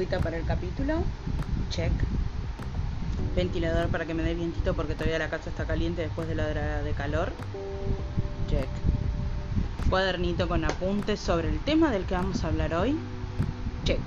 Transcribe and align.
Para 0.00 0.38
el 0.38 0.46
capítulo. 0.46 0.94
Check. 1.68 1.92
Ventilador 3.36 3.88
para 3.88 4.06
que 4.06 4.14
me 4.14 4.22
dé 4.22 4.34
vientito 4.34 4.72
porque 4.72 4.94
todavía 4.94 5.18
la 5.18 5.28
casa 5.28 5.50
está 5.50 5.66
caliente 5.66 6.00
después 6.00 6.26
de 6.26 6.34
la 6.34 6.46
hora 6.46 6.82
de 6.82 6.92
calor. 6.92 7.34
Check. 8.48 8.66
Cuadernito 9.90 10.48
con 10.48 10.64
apuntes 10.64 11.20
sobre 11.20 11.50
el 11.50 11.58
tema 11.60 11.90
del 11.90 12.06
que 12.06 12.14
vamos 12.14 12.42
a 12.42 12.46
hablar 12.48 12.72
hoy. 12.72 12.96
Check. 13.84 14.00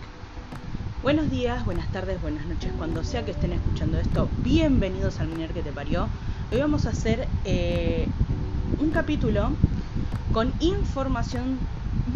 Buenos 1.04 1.30
días, 1.30 1.64
buenas 1.64 1.92
tardes, 1.92 2.20
buenas 2.24 2.48
noches, 2.48 2.72
cuando 2.76 3.04
sea 3.04 3.24
que 3.24 3.32
estén 3.32 3.54
escuchando 3.54 4.00
esto. 4.00 4.28
Bienvenidos 4.40 5.20
al 5.20 5.28
Miner 5.28 5.52
que 5.52 5.62
te 5.62 5.72
parió. 5.72 6.08
Hoy 6.52 6.60
vamos 6.60 6.88
a 6.88 6.90
hacer 6.90 7.28
eh, 7.46 8.08
un 8.80 8.90
capítulo 8.90 9.52
con 10.34 10.52
información 10.60 11.60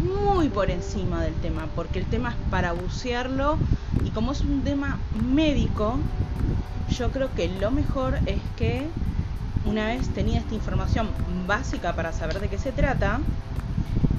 muy 0.08 0.50
por 0.50 0.70
encima 0.70 1.22
del 1.22 1.34
tema, 1.36 1.68
porque 1.76 2.00
el 2.00 2.06
tema 2.06 2.30
es 2.30 2.36
para 2.50 2.74
bucearlo 2.74 3.58
y 4.06 4.10
como 4.10 4.32
es 4.32 4.42
un 4.42 4.62
tema 4.62 4.98
médico, 5.32 5.98
yo 6.90 7.12
creo 7.12 7.34
que 7.36 7.50
lo 7.60 7.72
mejor 7.72 8.18
es 8.26 8.40
que 8.56 8.88
una 9.66 9.88
vez 9.88 10.08
tenía 10.10 10.40
esta 10.40 10.56
información 10.56 11.08
básica 11.46 11.94
para 11.94 12.14
saber 12.14 12.40
de 12.40 12.48
qué 12.48 12.58
se 12.58 12.72
trata, 12.72 13.20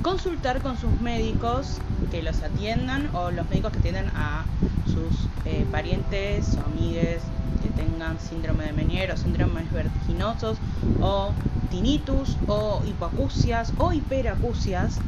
consultar 0.02 0.61
con 0.61 0.77
sus 0.77 1.01
médicos 1.01 1.78
que 2.11 2.23
los 2.23 2.42
atiendan 2.42 3.09
o 3.14 3.30
los 3.30 3.48
médicos 3.48 3.73
que 3.73 3.78
atienden 3.78 4.09
a 4.14 4.45
sus 4.86 5.28
eh, 5.45 5.66
parientes 5.70 6.56
o 6.56 6.66
amigues 6.66 7.23
que 7.62 7.69
tengan 7.70 8.19
síndrome 8.20 8.64
de 8.64 8.73
Menier 8.73 9.11
o 9.11 9.16
síndromes 9.16 9.70
vertiginosos 9.73 10.59
o 11.00 11.33
tinnitus 11.70 12.36
o 12.47 12.83
hipoacusias 12.86 13.73
o 13.78 13.92
hiperacusias 13.92 14.98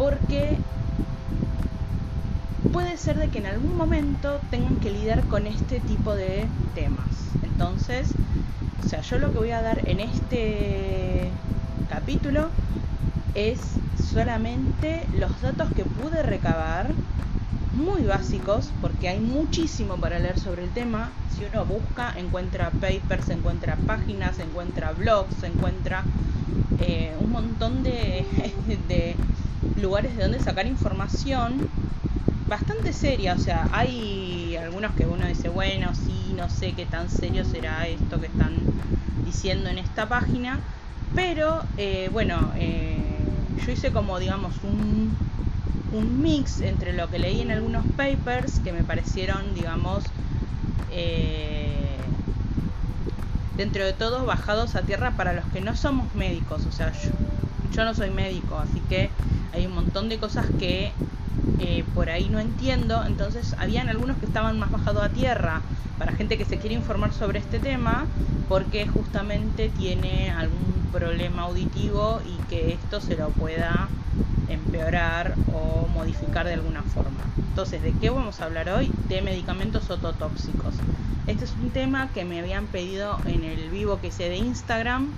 porque 0.00 0.56
puede 2.72 2.96
ser 2.96 3.18
de 3.18 3.28
que 3.28 3.38
en 3.38 3.46
algún 3.46 3.76
momento 3.76 4.40
tengan 4.50 4.80
que 4.80 4.90
lidiar 4.90 5.22
con 5.28 5.46
este 5.46 5.78
tipo 5.80 6.14
de 6.14 6.46
temas. 6.74 7.04
Entonces, 7.42 8.06
o 8.82 8.88
sea, 8.88 9.02
yo 9.02 9.18
lo 9.18 9.30
que 9.30 9.38
voy 9.38 9.50
a 9.50 9.60
dar 9.60 9.86
en 9.86 10.00
este 10.00 11.28
capítulo 11.90 12.48
es 13.34 13.58
solamente 14.14 15.06
los 15.18 15.42
datos 15.42 15.68
que 15.76 15.84
pude 15.84 16.22
recabar, 16.22 16.86
muy 17.74 18.02
básicos, 18.04 18.70
porque 18.80 19.10
hay 19.10 19.20
muchísimo 19.20 19.96
para 19.98 20.18
leer 20.18 20.38
sobre 20.38 20.64
el 20.64 20.70
tema. 20.70 21.10
Si 21.36 21.44
uno 21.44 21.66
busca, 21.66 22.14
encuentra 22.16 22.70
papers, 22.70 23.28
encuentra 23.28 23.76
páginas, 23.86 24.38
encuentra 24.38 24.92
blogs, 24.92 25.42
encuentra 25.42 26.04
eh, 26.80 27.12
un 27.20 27.30
montón 27.32 27.82
de, 27.82 28.24
de 28.88 29.14
lugares 29.80 30.16
de 30.16 30.22
donde 30.22 30.40
sacar 30.40 30.66
información 30.66 31.68
bastante 32.48 32.92
seria. 32.92 33.34
O 33.34 33.38
sea, 33.38 33.68
hay 33.72 34.56
algunos 34.56 34.92
que 34.94 35.06
uno 35.06 35.26
dice, 35.26 35.48
bueno, 35.48 35.92
sí, 35.94 36.34
no 36.36 36.50
sé 36.50 36.72
qué 36.72 36.84
tan 36.84 37.08
serio 37.08 37.44
será 37.44 37.86
esto 37.86 38.20
que 38.20 38.26
están 38.26 38.54
diciendo 39.24 39.70
en 39.70 39.78
esta 39.78 40.06
página. 40.08 40.58
Pero, 41.14 41.62
eh, 41.76 42.08
bueno, 42.12 42.52
eh, 42.56 42.98
yo 43.64 43.72
hice 43.72 43.90
como, 43.90 44.18
digamos, 44.18 44.54
un, 44.62 45.16
mix 46.20 46.60
entre 46.60 46.92
lo 46.92 47.10
que 47.10 47.18
leí 47.18 47.40
en 47.40 47.50
algunos 47.50 47.84
papers 47.96 48.60
que 48.60 48.72
me 48.72 48.84
parecieron, 48.84 49.54
digamos, 49.54 50.04
eh, 50.92 51.96
dentro 53.56 53.84
de 53.84 53.92
todos 53.92 54.24
bajados 54.24 54.76
a 54.76 54.82
tierra 54.82 55.12
para 55.16 55.32
los 55.32 55.44
que 55.46 55.60
no 55.60 55.74
somos 55.74 56.14
médicos. 56.14 56.64
O 56.66 56.72
sea, 56.72 56.92
yo 57.72 57.84
no 57.84 57.94
soy 57.94 58.10
médico, 58.10 58.56
así 58.56 58.80
que 58.88 59.10
hay 59.52 59.66
un 59.66 59.74
montón 59.74 60.08
de 60.08 60.18
cosas 60.18 60.46
que 60.58 60.92
eh, 61.58 61.84
por 61.94 62.10
ahí 62.10 62.28
no 62.28 62.38
entiendo, 62.38 63.04
entonces 63.06 63.54
habían 63.58 63.88
algunos 63.88 64.16
que 64.18 64.26
estaban 64.26 64.58
más 64.58 64.70
bajados 64.70 65.02
a 65.02 65.08
tierra 65.10 65.60
para 65.98 66.12
gente 66.12 66.38
que 66.38 66.44
se 66.44 66.58
quiere 66.58 66.74
informar 66.74 67.12
sobre 67.12 67.38
este 67.38 67.58
tema 67.58 68.06
porque 68.48 68.86
justamente 68.86 69.68
tiene 69.68 70.30
algún 70.30 70.88
problema 70.92 71.42
auditivo 71.42 72.20
y 72.26 72.48
que 72.48 72.72
esto 72.72 73.00
se 73.00 73.16
lo 73.16 73.28
pueda 73.30 73.88
empeorar 74.48 75.34
o 75.54 75.86
modificar 75.88 76.46
de 76.46 76.54
alguna 76.54 76.82
forma. 76.82 77.20
Entonces, 77.36 77.82
¿de 77.82 77.92
qué 77.92 78.10
vamos 78.10 78.40
a 78.40 78.46
hablar 78.46 78.68
hoy? 78.70 78.90
De 79.08 79.22
medicamentos 79.22 79.90
ototóxicos. 79.90 80.74
Este 81.26 81.44
es 81.44 81.52
un 81.62 81.70
tema 81.70 82.08
que 82.12 82.24
me 82.24 82.40
habían 82.40 82.66
pedido 82.66 83.18
en 83.26 83.44
el 83.44 83.70
vivo 83.70 84.00
que 84.00 84.08
hice 84.08 84.28
de 84.28 84.38
Instagram 84.38 85.08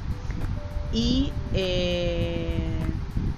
y 0.92 1.32
eh, 1.54 2.91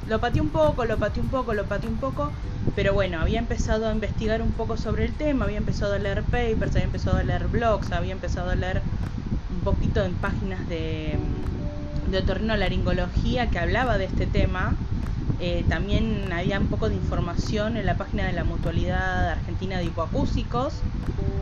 lo 0.08 0.20
pateé 0.20 0.42
un 0.42 0.50
poco, 0.50 0.84
lo 0.84 0.98
pateé 0.98 1.22
un 1.22 1.28
poco, 1.28 1.54
lo 1.54 1.64
pateé 1.64 1.88
un 1.88 1.96
poco, 1.96 2.30
pero 2.76 2.92
bueno, 2.92 3.20
había 3.20 3.38
empezado 3.38 3.88
a 3.88 3.92
investigar 3.92 4.42
un 4.42 4.52
poco 4.52 4.76
sobre 4.76 5.04
el 5.04 5.12
tema, 5.12 5.44
había 5.46 5.58
empezado 5.58 5.94
a 5.94 5.98
leer 5.98 6.22
papers, 6.22 6.72
había 6.72 6.84
empezado 6.84 7.16
a 7.16 7.22
leer 7.22 7.46
blogs, 7.48 7.92
había 7.92 8.12
empezado 8.12 8.50
a 8.50 8.54
leer 8.54 8.82
un 9.54 9.60
poquito 9.60 10.04
en 10.04 10.14
páginas 10.14 10.68
de, 10.68 11.16
de 12.10 12.56
laringología 12.56 13.48
que 13.48 13.58
hablaba 13.58 13.96
de 13.96 14.04
este 14.04 14.26
tema. 14.26 14.74
Eh, 15.40 15.64
también 15.68 16.32
había 16.32 16.60
un 16.60 16.68
poco 16.68 16.88
de 16.88 16.94
información 16.94 17.76
en 17.76 17.86
la 17.86 17.96
página 17.96 18.26
de 18.26 18.32
la 18.32 18.44
Mutualidad 18.44 19.30
Argentina 19.30 19.78
de 19.78 19.84
Hipoacúsicos. 19.84 20.74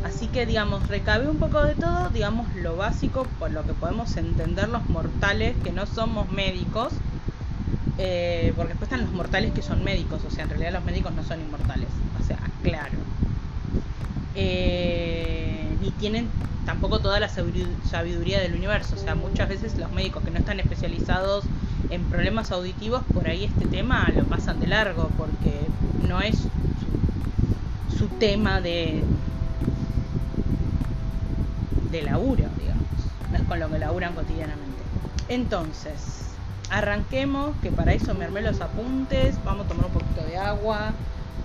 Así 0.05 0.29
que, 0.29 0.47
digamos, 0.47 0.89
recabé 0.89 1.29
un 1.29 1.37
poco 1.37 1.63
de 1.63 1.75
todo, 1.75 2.11
digamos, 2.11 2.47
lo 2.57 2.77
básico, 2.77 3.27
por 3.39 3.51
lo 3.51 3.65
que 3.65 3.73
podemos 3.73 4.17
entender 4.17 4.69
los 4.69 4.89
mortales 4.89 5.57
que 5.63 5.73
no 5.73 5.87
somos 5.87 6.31
médicos 6.31 6.93
eh, 7.99 8.53
porque 8.57 8.71
después 8.71 8.91
están 8.91 9.03
los 9.03 9.13
mortales 9.13 9.53
que 9.53 9.63
son 9.63 9.85
médicos, 9.85 10.23
o 10.27 10.31
sea, 10.31 10.45
en 10.45 10.51
realidad 10.51 10.73
los 10.73 10.85
médicos 10.85 11.13
no 11.13 11.23
son 11.25 11.41
inmortales, 11.41 11.89
o 12.21 12.25
sea, 12.25 12.39
claro. 12.63 12.99
Eh, 14.35 15.69
ni 15.81 15.91
tienen 15.93 16.29
tampoco 16.65 17.01
toda 17.01 17.21
la 17.21 17.29
sabiduría 17.29 18.41
del 18.41 18.55
universo, 18.55 18.95
o 18.97 18.99
sea, 18.99 19.15
muchas 19.15 19.49
veces 19.49 19.77
los 19.79 19.91
médicos 19.93 20.23
que 20.25 20.31
no 20.31 20.39
están 20.39 20.61
especializados 20.61 21.45
en 21.91 22.03
problemas 22.05 22.51
auditivos, 22.53 23.03
por 23.13 23.29
ahí 23.29 23.45
este 23.45 23.67
tema 23.67 24.09
lo 24.15 24.25
pasan 24.25 24.61
de 24.61 24.69
largo, 24.69 25.11
porque 25.19 25.61
no 26.09 26.21
es 26.21 26.37
su, 26.39 27.99
su 27.99 28.09
tema 28.09 28.61
de, 28.61 29.05
de 31.91 32.03
laburo, 32.03 32.45
digamos, 32.59 32.87
no 33.31 33.37
es 33.37 33.43
con 33.45 33.61
lo 33.61 33.69
que 33.69 33.79
laburan 33.79 34.15
cotidianamente. 34.15 34.83
Entonces, 35.29 36.32
arranquemos, 36.71 37.55
que 37.63 37.71
para 37.71 37.93
eso 37.93 38.15
me 38.15 38.25
armé 38.25 38.43
los 38.43 38.61
apuntes, 38.61 39.37
vamos 39.45 39.67
a 39.67 39.69
tomar 39.69 39.87
un 39.87 39.93
poquito 39.93 40.25
de 40.27 40.37
agua, 40.39 40.93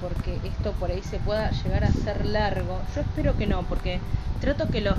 porque 0.02 0.38
esto 0.44 0.72
por 0.74 0.92
ahí 0.92 1.02
se 1.04 1.20
pueda 1.20 1.52
llegar 1.52 1.84
a 1.84 1.92
ser 1.92 2.26
largo. 2.26 2.80
Yo 2.96 3.02
espero 3.02 3.38
que 3.38 3.48
no, 3.48 3.64
porque 3.64 4.00
trato 4.42 4.70
que 4.70 4.82
los, 4.82 4.98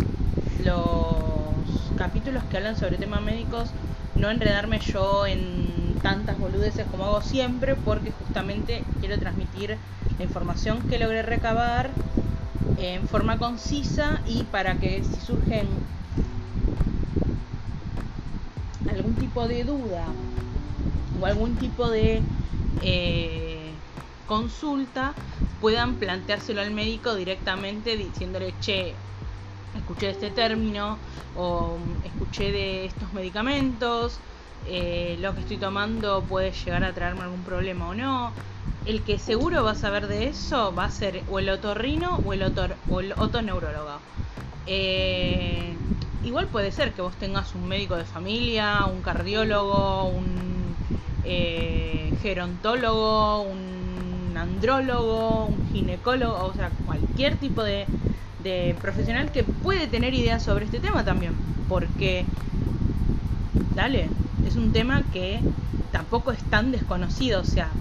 los 0.65 1.93
capítulos 1.97 2.43
que 2.51 2.57
hablan 2.57 2.77
sobre 2.77 2.97
temas 2.97 3.23
médicos 3.23 3.71
no 4.17 4.31
enredarme 4.31 4.81
yo 4.81 5.27
en 5.27 5.95
tantas 6.03 6.39
boludeces 6.39 6.87
como 6.91 7.05
hago 7.05 7.23
siempre, 7.23 7.75
porque 7.77 8.11
justamente 8.11 8.83
quiero 9.01 9.19
transmitir 9.19 9.77
la 10.19 10.25
información 10.25 10.81
que 10.89 10.99
logré 10.99 11.23
recabar 11.23 11.91
en 12.79 13.07
forma 13.09 13.39
concisa 13.39 14.21
y 14.27 14.45
para 14.45 14.75
que 14.77 15.03
si 15.03 15.21
surgen 15.21 15.67
algún 18.91 19.08
tipo 19.19 19.47
de 19.49 19.65
duda 19.65 20.07
o 21.21 21.27
algún 21.27 21.57
tipo 21.57 21.91
de 21.91 22.23
eh, 22.83 23.73
consulta, 24.27 25.15
puedan 25.61 25.95
planteárselo 25.95 26.61
al 26.61 26.71
médico 26.71 27.15
directamente 27.15 27.97
diciéndole, 27.97 28.55
che, 28.61 28.95
escuché 29.77 30.11
este 30.11 30.31
término 30.31 30.97
o 31.37 31.77
escuché 32.05 32.53
de 32.53 32.87
estos 32.87 33.13
medicamentos, 33.13 34.19
eh, 34.71 35.17
lo 35.21 35.35
que 35.35 35.41
estoy 35.41 35.57
tomando 35.57 36.23
puede 36.23 36.53
llegar 36.53 36.85
a 36.85 36.93
traerme 36.93 37.23
algún 37.23 37.43
problema 37.43 37.89
o 37.89 37.95
no. 37.95 38.33
El 38.87 39.03
que 39.03 39.19
seguro 39.19 39.65
va 39.65 39.73
a 39.73 39.75
saber 39.75 40.07
de 40.07 40.29
eso 40.29 40.75
va 40.75 40.85
a 40.85 40.91
ser 40.91 41.23
o 41.31 41.39
el 41.39 41.49
otorrino 41.49 42.21
o 42.25 42.33
el, 42.33 42.43
otor, 42.43 42.75
o 42.91 43.01
el 43.01 43.13
otoneurólogo. 43.13 43.99
Eh, 44.67 45.78
igual 46.21 46.51
puede 46.51 46.73
ser 46.73 46.95
que 46.95 47.03
vos 47.03 47.19
tengas 47.19 47.55
un 47.55 47.67
médico 47.67 47.97
de 47.97 48.05
familia, 48.05 48.87
un 48.87 49.03
cardiólogo, 49.03 50.09
un 50.11 50.81
eh, 51.23 52.15
gerontólogo, 52.19 53.43
un 53.43 54.35
andrólogo, 54.37 55.47
un 55.47 55.63
ginecólogo, 55.65 56.45
o 56.45 56.55
sea, 56.55 56.77
cualquier 56.85 57.39
tipo 57.39 57.63
de, 57.65 57.93
de 58.39 58.79
profesional 58.81 59.31
que 59.33 59.45
puede 59.45 59.89
tener 59.89 60.15
ideas 60.15 60.43
sobre 60.45 60.65
este 60.65 60.81
tema 60.81 61.05
también, 61.05 61.45
porque, 61.67 62.35
dale, 63.71 64.17
es 64.41 64.57
un 64.57 64.73
tema 64.73 65.11
que 65.11 65.49
tampoco 65.91 66.33
es 66.33 66.49
tan 66.49 66.71
desconocido, 66.71 67.41
o 67.41 67.45
sea, 67.45 67.81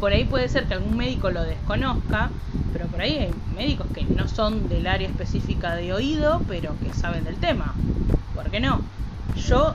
por 0.00 0.12
ahí 0.12 0.24
puede 0.24 0.48
ser 0.48 0.64
que 0.64 0.74
algún 0.74 0.96
médico 0.96 1.30
lo 1.30 1.42
desconozca, 1.42 2.30
pero 2.72 2.86
por 2.86 3.02
ahí 3.02 3.18
hay 3.18 3.30
médicos 3.54 3.86
que 3.94 4.02
no 4.04 4.26
son 4.28 4.68
del 4.68 4.86
área 4.86 5.06
específica 5.06 5.76
de 5.76 5.92
oído, 5.92 6.40
pero 6.48 6.74
que 6.78 6.92
saben 6.98 7.24
del 7.24 7.36
tema. 7.36 7.74
¿Por 8.34 8.50
qué 8.50 8.60
no? 8.60 8.80
Yo 9.46 9.74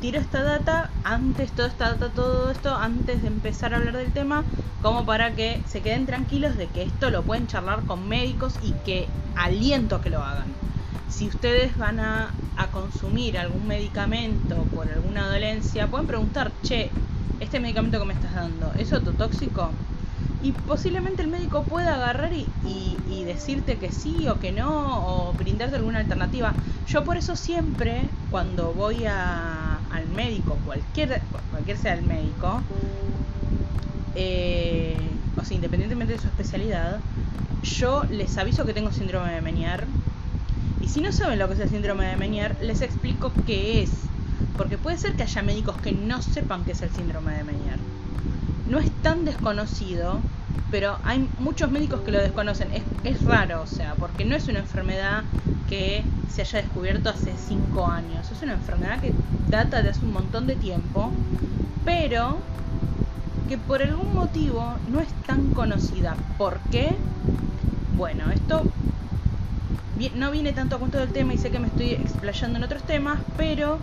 tiro 0.00 0.20
esta 0.20 0.42
data 0.42 0.90
antes, 1.02 1.50
toda 1.50 1.68
esta 1.68 1.90
data, 1.90 2.08
todo 2.10 2.50
esto, 2.50 2.74
antes 2.76 3.22
de 3.22 3.28
empezar 3.28 3.74
a 3.74 3.78
hablar 3.78 3.96
del 3.96 4.12
tema, 4.12 4.44
como 4.82 5.04
para 5.04 5.34
que 5.34 5.60
se 5.66 5.80
queden 5.82 6.06
tranquilos 6.06 6.56
de 6.56 6.68
que 6.68 6.82
esto 6.82 7.10
lo 7.10 7.22
pueden 7.24 7.48
charlar 7.48 7.82
con 7.86 8.08
médicos 8.08 8.54
y 8.62 8.72
que 8.84 9.08
aliento 9.34 10.00
que 10.00 10.10
lo 10.10 10.22
hagan. 10.22 10.46
Si 11.08 11.26
ustedes 11.26 11.76
van 11.76 11.98
a, 11.98 12.30
a 12.56 12.70
consumir 12.70 13.38
algún 13.38 13.66
medicamento 13.66 14.56
por 14.74 14.88
alguna 14.88 15.26
dolencia, 15.28 15.88
pueden 15.88 16.06
preguntar, 16.06 16.52
che, 16.62 16.90
este 17.56 17.62
medicamento 17.62 17.98
que 17.98 18.04
me 18.04 18.12
estás 18.12 18.34
dando, 18.34 18.70
¿es 18.78 18.92
ototóxico? 18.92 19.70
Y 20.42 20.52
posiblemente 20.52 21.22
el 21.22 21.28
médico 21.28 21.62
pueda 21.62 21.94
agarrar 21.94 22.30
y, 22.34 22.46
y, 22.66 23.24
decirte 23.24 23.78
que 23.78 23.90
sí 23.90 24.28
o 24.28 24.38
que 24.38 24.52
no, 24.52 25.30
o 25.30 25.32
brindarte 25.32 25.76
alguna 25.76 26.00
alternativa. 26.00 26.52
Yo 26.86 27.02
por 27.02 27.16
eso 27.16 27.34
siempre, 27.34 28.02
cuando 28.30 28.74
voy 28.74 29.06
a, 29.06 29.78
al 29.90 30.06
médico, 30.14 30.58
cualquier, 30.66 31.22
cualquier 31.50 31.78
sea 31.78 31.94
el 31.94 32.02
médico, 32.02 32.60
eh, 34.14 34.98
o 35.40 35.42
sea, 35.42 35.56
independientemente 35.56 36.12
de 36.12 36.18
su 36.18 36.26
especialidad, 36.26 37.00
yo 37.62 38.04
les 38.10 38.36
aviso 38.36 38.66
que 38.66 38.74
tengo 38.74 38.92
síndrome 38.92 39.32
de 39.32 39.40
Menier. 39.40 39.86
Y 40.82 40.88
si 40.88 41.00
no 41.00 41.10
saben 41.10 41.38
lo 41.38 41.48
que 41.48 41.54
es 41.54 41.60
el 41.60 41.70
síndrome 41.70 42.04
de 42.04 42.16
Menier, 42.16 42.54
les 42.60 42.82
explico 42.82 43.32
qué 43.46 43.82
es. 43.82 43.92
Porque 44.56 44.78
puede 44.78 44.98
ser 44.98 45.14
que 45.14 45.22
haya 45.22 45.42
médicos 45.42 45.76
que 45.76 45.92
no 45.92 46.22
sepan 46.22 46.64
qué 46.64 46.72
es 46.72 46.82
el 46.82 46.90
síndrome 46.90 47.34
de 47.34 47.44
Menier. 47.44 47.78
No 48.70 48.78
es 48.78 48.90
tan 49.02 49.24
desconocido, 49.24 50.18
pero 50.70 50.98
hay 51.04 51.28
muchos 51.38 51.70
médicos 51.70 52.00
que 52.00 52.12
lo 52.12 52.20
desconocen. 52.20 52.68
Es, 52.72 52.82
es 53.04 53.24
raro, 53.24 53.62
o 53.62 53.66
sea, 53.66 53.94
porque 53.94 54.24
no 54.24 54.34
es 54.34 54.48
una 54.48 54.60
enfermedad 54.60 55.22
que 55.68 56.02
se 56.30 56.42
haya 56.42 56.62
descubierto 56.62 57.10
hace 57.10 57.32
5 57.36 57.86
años. 57.86 58.30
Es 58.30 58.42
una 58.42 58.54
enfermedad 58.54 59.00
que 59.00 59.12
data 59.50 59.82
de 59.82 59.90
hace 59.90 60.04
un 60.04 60.12
montón 60.12 60.46
de 60.46 60.56
tiempo, 60.56 61.10
pero 61.84 62.36
que 63.48 63.58
por 63.58 63.82
algún 63.82 64.14
motivo 64.14 64.74
no 64.90 65.00
es 65.00 65.08
tan 65.26 65.52
conocida. 65.52 66.16
¿Por 66.36 66.58
qué? 66.70 66.94
Bueno, 67.96 68.30
esto 68.32 68.62
no 70.16 70.30
viene 70.30 70.52
tanto 70.52 70.76
a 70.76 70.78
cuento 70.78 70.98
del 70.98 71.08
tema 71.08 71.32
y 71.34 71.38
sé 71.38 71.50
que 71.50 71.58
me 71.58 71.68
estoy 71.68 71.92
explayando 71.92 72.58
en 72.58 72.64
otros 72.64 72.82
temas, 72.82 73.18
pero 73.36 73.78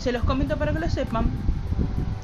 se 0.00 0.12
los 0.12 0.22
comento 0.24 0.56
para 0.56 0.72
que 0.72 0.78
lo 0.78 0.88
sepan. 0.88 1.26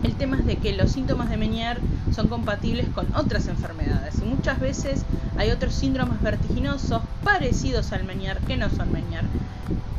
El 0.03 0.15
tema 0.15 0.39
es 0.39 0.47
de 0.47 0.57
que 0.57 0.75
los 0.75 0.93
síntomas 0.93 1.31
de 1.31 1.37
Menier 1.37 1.79
son 2.15 2.29
compatibles 2.29 2.87
con 2.95 3.07
otras 3.15 3.49
enfermedades 3.49 4.15
y 4.21 4.25
muchas 4.25 4.61
veces 4.61 5.05
hay 5.39 5.51
otros 5.51 5.75
síndromes 5.75 6.21
vertiginosos 6.21 7.03
parecidos 7.25 7.93
al 7.93 8.05
Menier 8.05 8.39
que 8.41 8.57
no 8.57 8.69
son 8.69 8.93
Menier 8.93 9.25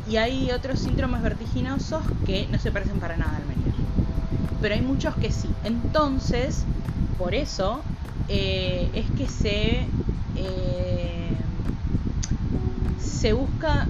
y 0.08 0.16
hay 0.16 0.52
otros 0.52 0.78
síndromes 0.78 1.22
vertiginosos 1.22 2.02
que 2.24 2.46
no 2.50 2.58
se 2.58 2.70
parecen 2.70 3.00
para 3.00 3.16
nada 3.16 3.36
al 3.36 3.46
Menier. 3.46 3.74
Pero 4.62 4.74
hay 4.74 4.80
muchos 4.80 5.16
que 5.16 5.32
sí. 5.32 5.48
Entonces, 5.64 6.62
por 7.18 7.34
eso 7.34 7.82
eh, 8.28 8.88
es 8.94 9.10
que 9.10 9.28
se 9.28 9.86
eh, 10.36 11.36
se 12.98 13.32
busca 13.32 13.88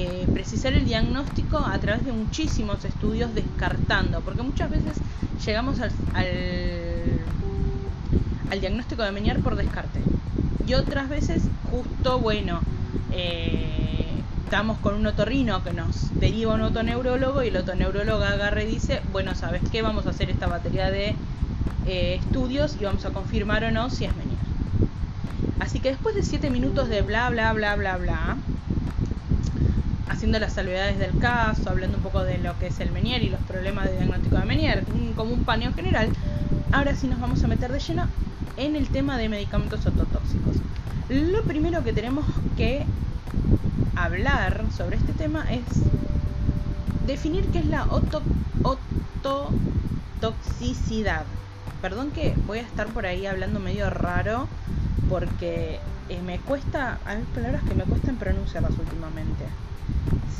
eh, 0.00 0.28
precisar 0.32 0.74
el 0.74 0.84
diagnóstico 0.84 1.58
a 1.58 1.76
través 1.80 2.04
de 2.04 2.12
muchísimos 2.12 2.84
estudios 2.84 3.34
descartando, 3.34 4.20
porque 4.20 4.42
muchas 4.42 4.70
veces 4.70 4.96
llegamos 5.44 5.80
al, 5.80 5.92
diagnóstico 8.60 9.02
de 9.02 9.10
Menier 9.10 9.40
por 9.40 9.56
descarte. 9.56 9.98
Y 10.68 10.74
otras 10.74 11.08
veces, 11.08 11.42
justo, 11.72 12.20
bueno, 12.20 12.60
eh, 13.10 14.06
estamos 14.44 14.78
con 14.78 14.94
un 14.94 15.04
otorrino 15.04 15.64
que 15.64 15.72
nos 15.72 16.16
deriva 16.20 16.54
un 16.54 16.60
otoneurólogo 16.60 17.42
y 17.42 17.48
el 17.48 17.56
otoneurólogo 17.56 18.22
agarra 18.22 18.62
y 18.62 18.66
dice, 18.66 19.02
bueno, 19.10 19.34
¿sabes 19.34 19.62
qué? 19.72 19.82
Vamos 19.82 20.06
a 20.06 20.10
hacer 20.10 20.30
esta 20.30 20.46
batería 20.46 20.92
de 20.92 21.16
eh, 21.86 22.20
estudios 22.24 22.76
y 22.80 22.84
vamos 22.84 23.04
a 23.04 23.10
confirmar 23.10 23.64
o 23.64 23.72
no 23.72 23.90
si 23.90 24.04
es 24.04 24.14
Menier. 24.14 24.38
Así 25.58 25.80
que 25.80 25.88
después 25.88 26.14
de 26.14 26.22
7 26.22 26.50
minutos 26.50 26.88
de 26.88 27.02
bla, 27.02 27.28
bla, 27.30 27.52
bla, 27.52 27.74
bla, 27.74 27.96
bla, 27.96 28.36
haciendo 30.08 30.38
las 30.38 30.54
salvedades 30.54 30.98
del 30.98 31.16
caso, 31.18 31.70
hablando 31.70 31.98
un 31.98 32.02
poco 32.02 32.22
de 32.22 32.38
lo 32.38 32.58
que 32.58 32.68
es 32.68 32.80
el 32.80 32.90
Menier 32.90 33.22
y 33.22 33.30
los 33.30 33.40
problemas 33.42 33.86
de 33.86 33.96
diagnóstico 33.96 34.36
de 34.36 34.44
Menier, 34.44 34.84
como 35.16 35.34
un 35.34 35.44
paneo 35.44 35.72
general, 35.72 36.08
ahora 36.72 36.94
sí 36.94 37.06
nos 37.06 37.20
vamos 37.20 37.42
a 37.44 37.48
meter 37.48 37.72
de 37.72 37.78
lleno 37.78 38.06
en 38.56 38.76
el 38.76 38.88
tema 38.88 39.18
de 39.18 39.28
medicamentos 39.28 39.86
ototóxicos. 39.86 40.56
Lo 41.08 41.42
primero 41.42 41.84
que 41.84 41.92
tenemos 41.92 42.26
que 42.56 42.84
hablar 43.96 44.64
sobre 44.76 44.96
este 44.96 45.12
tema 45.12 45.44
es 45.50 45.62
definir 47.06 47.46
qué 47.46 47.60
es 47.60 47.66
la 47.66 47.86
ototoxicidad. 49.22 51.24
Perdón 51.80 52.10
que 52.10 52.34
voy 52.46 52.58
a 52.58 52.62
estar 52.62 52.88
por 52.88 53.06
ahí 53.06 53.26
hablando 53.26 53.60
medio 53.60 53.88
raro 53.88 54.48
porque 55.08 55.78
me 56.16 56.38
cuesta, 56.38 56.98
hay 57.04 57.22
palabras 57.34 57.62
que 57.62 57.74
me 57.74 57.84
cuestan 57.84 58.16
pronunciarlas 58.16 58.72
últimamente 58.78 59.44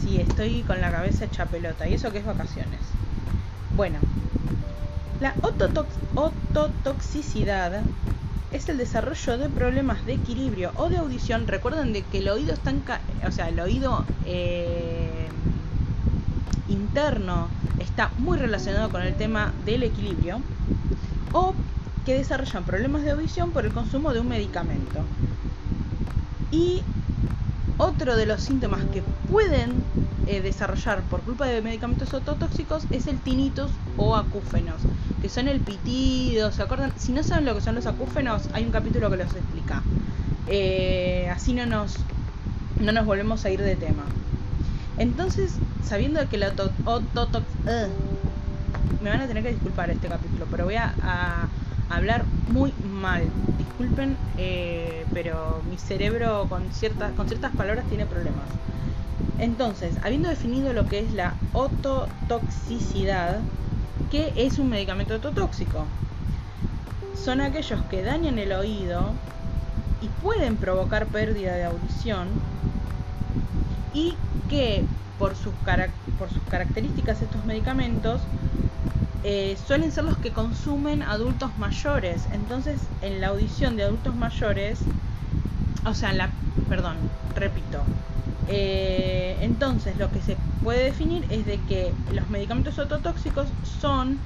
si 0.01 0.21
estoy 0.21 0.63
con 0.63 0.81
la 0.81 0.91
cabeza 0.91 1.27
hecha 1.27 1.47
pelota. 1.47 1.89
Y 1.89 1.95
eso 1.95 2.11
que 2.11 2.19
es 2.19 2.27
vacaciones. 2.27 2.81
Bueno, 3.77 3.99
la 5.21 5.35
ototoxicidad 6.13 7.83
es 8.53 8.69
el 8.69 8.79
desarrollo 8.79 9.39
de 9.39 9.49
problemas 9.49 10.05
de 10.07 10.15
equilibrio 10.15 10.73
o 10.77 10.89
de 10.89 10.99
audición. 10.99 11.47
Recuerden 11.47 11.93
de 11.93 12.03
que 12.03 12.19
el 12.19 12.29
oído 12.29 12.55
está 12.55 12.73
o 13.27 13.33
sea, 13.33 13.49
el 13.49 13.61
oído 13.61 14.05
eh, 14.25 15.29
interno 16.69 17.49
está 17.79 18.11
muy 18.19 18.39
relacionado 18.39 18.89
con 18.91 19.03
el 19.03 19.15
tema 19.15 19.53
del 19.65 19.83
equilibrio 19.83 20.41
o 21.33 21.55
que 22.07 22.15
desarrollan 22.15 22.65
problemas 22.65 23.03
de 23.03 23.11
audición 23.11 23.51
por 23.51 23.67
el 23.67 23.73
consumo 23.73 24.13
de 24.13 24.21
un 24.21 24.29
medicamento. 24.29 25.01
Y 26.51 26.83
otro 27.77 28.17
de 28.17 28.27
los 28.27 28.43
síntomas 28.43 28.81
que 28.93 29.03
pueden 29.31 29.73
eh, 30.27 30.41
desarrollar 30.41 31.01
por 31.03 31.21
culpa 31.21 31.47
de 31.47 31.63
medicamentos 31.63 32.13
ototóxicos 32.13 32.85
es 32.91 33.07
el 33.07 33.19
tinnitus 33.19 33.71
o 33.97 34.17
acúfenos, 34.17 34.77
que 35.23 35.29
son 35.29 35.49
el 35.49 35.61
pitido, 35.61 36.51
¿se 36.53 36.63
acuerdan? 36.63 36.93
Si 36.97 37.13
no 37.13 37.23
saben 37.23 37.45
lo 37.45 37.55
que 37.55 37.61
son 37.61 37.75
los 37.75 37.87
acúfenos, 37.87 38.49
hay 38.53 38.65
un 38.65 38.73
capítulo 38.73 39.11
que 39.11 39.17
los 39.17 39.33
explica. 39.33 39.83
Eh, 40.49 41.31
así 41.31 41.53
no 41.53 41.67
nos, 41.67 41.97
no 42.81 42.93
nos 42.93 43.07
volvemos 43.07 43.45
a 43.45 43.51
ir 43.51 43.61
de 43.61 43.77
tema. 43.77 44.05
Entonces, 44.97 45.53
sabiendo 45.85 46.27
que 46.29 46.39
la 46.39 46.49
ototox... 46.85 47.45
me 49.03 49.11
van 49.11 49.21
a 49.21 49.27
tener 49.29 49.45
que 49.45 49.51
disculpar 49.51 49.91
este 49.91 50.09
capítulo, 50.09 50.47
pero 50.51 50.65
voy 50.65 50.75
a 50.75 51.49
hablar 51.89 52.25
muy 52.49 52.73
mal. 52.85 53.23
Disculpen, 53.59 54.17
eh, 54.37 55.07
pero 55.13 55.63
mi 55.71 55.79
cerebro 55.79 56.47
con 56.49 56.73
ciertas, 56.73 57.13
con 57.13 57.29
ciertas 57.29 57.55
palabras 57.55 57.85
tiene 57.89 58.07
problemas. 58.07 58.49
Entonces, 59.39 59.97
habiendo 60.03 60.29
definido 60.29 60.73
lo 60.73 60.87
que 60.87 61.01
es 61.01 61.13
la 61.13 61.35
ototoxicidad, 61.53 63.39
¿qué 64.11 64.33
es 64.37 64.59
un 64.59 64.69
medicamento 64.69 65.15
ototóxico? 65.15 65.85
Son 67.15 67.41
aquellos 67.41 67.81
que 67.85 68.03
dañan 68.03 68.39
el 68.39 68.53
oído 68.53 69.13
y 70.03 70.09
pueden 70.23 70.57
provocar 70.57 71.07
pérdida 71.07 71.55
de 71.55 71.65
audición 71.65 72.29
y 73.95 74.17
que 74.49 74.85
por 75.19 75.35
sus, 75.35 75.53
por 76.19 76.31
sus 76.31 76.43
características 76.51 77.23
estos 77.23 77.45
medicamentos 77.45 78.21
eh, 79.25 79.57
suelen 79.67 79.91
ser 79.91 80.05
los 80.05 80.17
que 80.19 80.31
consumen 80.31 81.03
adultos 81.03 81.51
mayores. 81.59 82.23
Entonces, 82.33 82.81
en 83.03 83.21
la 83.21 83.29
audición 83.29 83.77
de 83.77 83.85
adultos 83.85 84.15
mayores, 84.15 84.79
o 85.85 85.95
sea, 85.95 86.13
la, 86.13 86.31
perdón, 86.69 86.97
repito. 87.35 87.83
Eh, 88.49 89.37
entonces, 89.41 89.97
lo 89.99 90.11
que 90.11 90.21
se 90.21 90.37
puede 90.63 90.85
definir 90.85 91.25
es 91.31 91.45
de 91.47 91.59
que 91.69 91.93
los 92.15 92.29
medicamentos 92.31 92.79
ototóxicos 92.79 93.49
son 93.81 94.19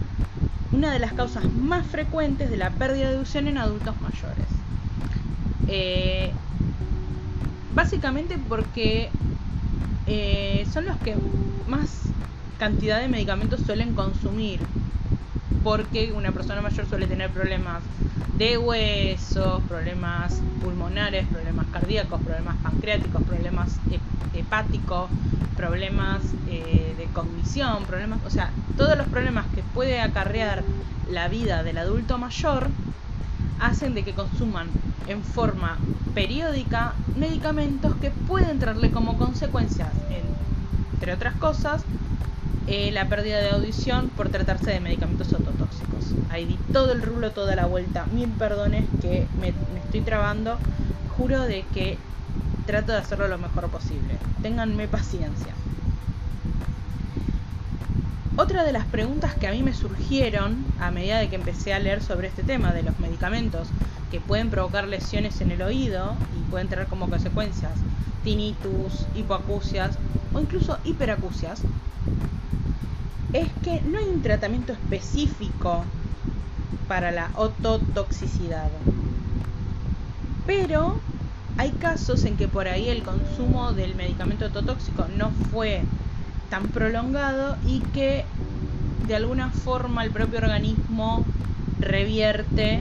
una 0.72 0.92
de 0.92 0.98
las 0.98 1.12
causas 1.14 1.44
más 1.52 1.86
frecuentes 1.86 2.50
de 2.50 2.56
la 2.56 2.70
pérdida 2.70 3.10
de 3.10 3.16
audición 3.16 3.48
en 3.48 3.58
adultos 3.58 3.94
mayores. 4.00 4.46
Eh, 5.68 6.30
básicamente 7.74 8.38
porque 8.48 9.10
son 10.72 10.84
los 10.84 10.96
que 10.98 11.16
más 11.66 12.02
cantidad 12.58 13.00
de 13.00 13.08
medicamentos 13.08 13.60
suelen 13.66 13.94
consumir 13.94 14.60
porque 15.62 16.12
una 16.12 16.32
persona 16.32 16.60
mayor 16.60 16.86
suele 16.88 17.06
tener 17.06 17.30
problemas 17.30 17.82
de 18.36 18.58
huesos, 18.58 19.62
problemas 19.68 20.40
pulmonares, 20.62 21.26
problemas 21.28 21.66
cardíacos, 21.72 22.20
problemas 22.22 22.56
pancreáticos, 22.62 23.22
problemas 23.22 23.78
hepáticos, 24.34 25.10
problemas 25.56 26.22
eh, 26.48 26.94
de 26.96 27.04
cognición, 27.12 27.84
problemas, 27.84 28.20
o 28.26 28.30
sea, 28.30 28.50
todos 28.76 28.96
los 28.96 29.06
problemas 29.08 29.46
que 29.54 29.62
puede 29.74 30.00
acarrear 30.00 30.64
la 31.10 31.28
vida 31.28 31.62
del 31.62 31.78
adulto 31.78 32.18
mayor 32.18 32.68
hacen 33.60 33.94
de 33.94 34.02
que 34.02 34.12
consuman 34.12 34.68
en 35.06 35.22
forma 35.22 35.76
periódica 36.14 36.94
medicamentos 37.16 37.94
que 37.96 38.10
pueden 38.10 38.58
traerle 38.58 38.90
como 38.90 39.18
consecuencias, 39.18 39.88
entre 40.94 41.12
otras 41.12 41.34
cosas, 41.36 41.84
eh, 42.66 42.90
la 42.92 43.08
pérdida 43.08 43.40
de 43.40 43.50
audición 43.50 44.08
por 44.10 44.28
tratarse 44.28 44.70
de 44.70 44.80
medicamentos 44.80 45.32
ototóxicos. 45.32 46.14
Ahí 46.30 46.44
di 46.44 46.58
todo 46.72 46.92
el 46.92 47.02
rulo, 47.02 47.32
toda 47.32 47.56
la 47.56 47.66
vuelta. 47.66 48.06
Mil 48.12 48.28
perdones 48.30 48.84
que 49.00 49.26
me, 49.40 49.52
me 49.72 49.80
estoy 49.84 50.00
trabando. 50.00 50.58
Juro 51.16 51.42
de 51.42 51.64
que 51.74 51.98
trato 52.66 52.92
de 52.92 52.98
hacerlo 52.98 53.28
lo 53.28 53.38
mejor 53.38 53.68
posible. 53.68 54.16
Ténganme 54.42 54.88
paciencia. 54.88 55.52
Otra 58.36 58.64
de 58.64 58.72
las 58.72 58.86
preguntas 58.86 59.34
que 59.34 59.46
a 59.46 59.52
mí 59.52 59.62
me 59.62 59.74
surgieron 59.74 60.64
a 60.80 60.90
medida 60.90 61.18
de 61.18 61.28
que 61.28 61.36
empecé 61.36 61.74
a 61.74 61.78
leer 61.78 62.02
sobre 62.02 62.28
este 62.28 62.42
tema 62.42 62.72
de 62.72 62.82
los 62.82 62.98
medicamentos 62.98 63.68
que 64.10 64.20
pueden 64.20 64.48
provocar 64.48 64.88
lesiones 64.88 65.40
en 65.42 65.50
el 65.50 65.60
oído 65.60 66.14
y 66.38 66.50
pueden 66.50 66.68
tener 66.68 66.86
como 66.86 67.10
consecuencias 67.10 67.72
tinnitus, 68.24 69.06
hipoacusias 69.14 69.98
o 70.32 70.40
incluso 70.40 70.78
hiperacusias, 70.84 71.60
es 73.32 73.48
que 73.62 73.80
no 73.82 73.98
hay 73.98 74.04
un 74.14 74.22
tratamiento 74.22 74.72
específico 74.72 75.84
para 76.86 77.10
la 77.10 77.30
ototoxicidad. 77.36 78.68
Pero 80.46 80.94
hay 81.56 81.70
casos 81.72 82.24
en 82.24 82.36
que 82.36 82.48
por 82.48 82.68
ahí 82.68 82.88
el 82.88 83.02
consumo 83.02 83.72
del 83.72 83.94
medicamento 83.94 84.46
ototóxico 84.46 85.06
no 85.16 85.30
fue 85.50 85.80
tan 86.50 86.68
prolongado 86.68 87.56
y 87.66 87.80
que 87.94 88.24
de 89.08 89.16
alguna 89.16 89.50
forma 89.50 90.04
el 90.04 90.10
propio 90.10 90.38
organismo 90.38 91.24
revierte 91.80 92.80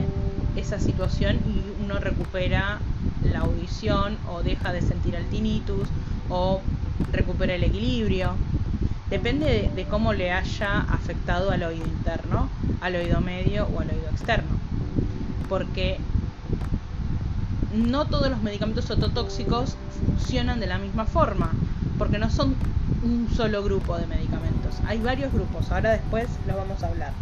esa 0.56 0.78
situación 0.78 1.36
y 1.46 1.84
uno 1.84 1.98
recupera 1.98 2.78
la 3.32 3.40
audición 3.40 4.18
o 4.28 4.42
deja 4.42 4.72
de 4.72 4.82
sentir 4.82 5.14
el 5.14 5.24
tinnitus 5.30 5.88
o 6.28 6.60
recupera 7.12 7.54
el 7.54 7.64
equilibrio. 7.64 8.34
Depende 9.12 9.70
de, 9.76 9.84
cómo 9.84 10.14
le 10.14 10.32
haya 10.32 10.86
afectado 10.88 11.50
al 11.50 11.62
oído 11.64 11.84
interno, 11.84 12.48
al 12.80 12.96
oído 12.96 13.20
medio 13.20 13.66
o 13.66 13.80
al 13.80 13.90
oído 13.90 14.08
externo. 14.10 14.48
Porque 15.50 15.98
no 17.74 18.06
todos 18.06 18.30
los 18.30 18.42
medicamentos 18.42 18.90
ototóxicos 18.90 19.76
funcionan 20.00 20.60
de 20.60 20.66
la 20.66 20.78
misma 20.78 21.04
forma, 21.04 21.50
porque 21.98 22.18
no 22.18 22.30
son 22.30 22.54
un 23.04 23.28
solo 23.36 23.62
grupo 23.62 23.98
de 23.98 24.06
medicamentos, 24.06 24.80
hay 24.86 24.98
varios 24.98 25.30
grupos, 25.30 25.70
ahora 25.70 25.92
después 25.92 26.28
lo 26.48 26.56
vamos 26.56 26.82
a 26.82 26.88
hablar. 26.88 27.12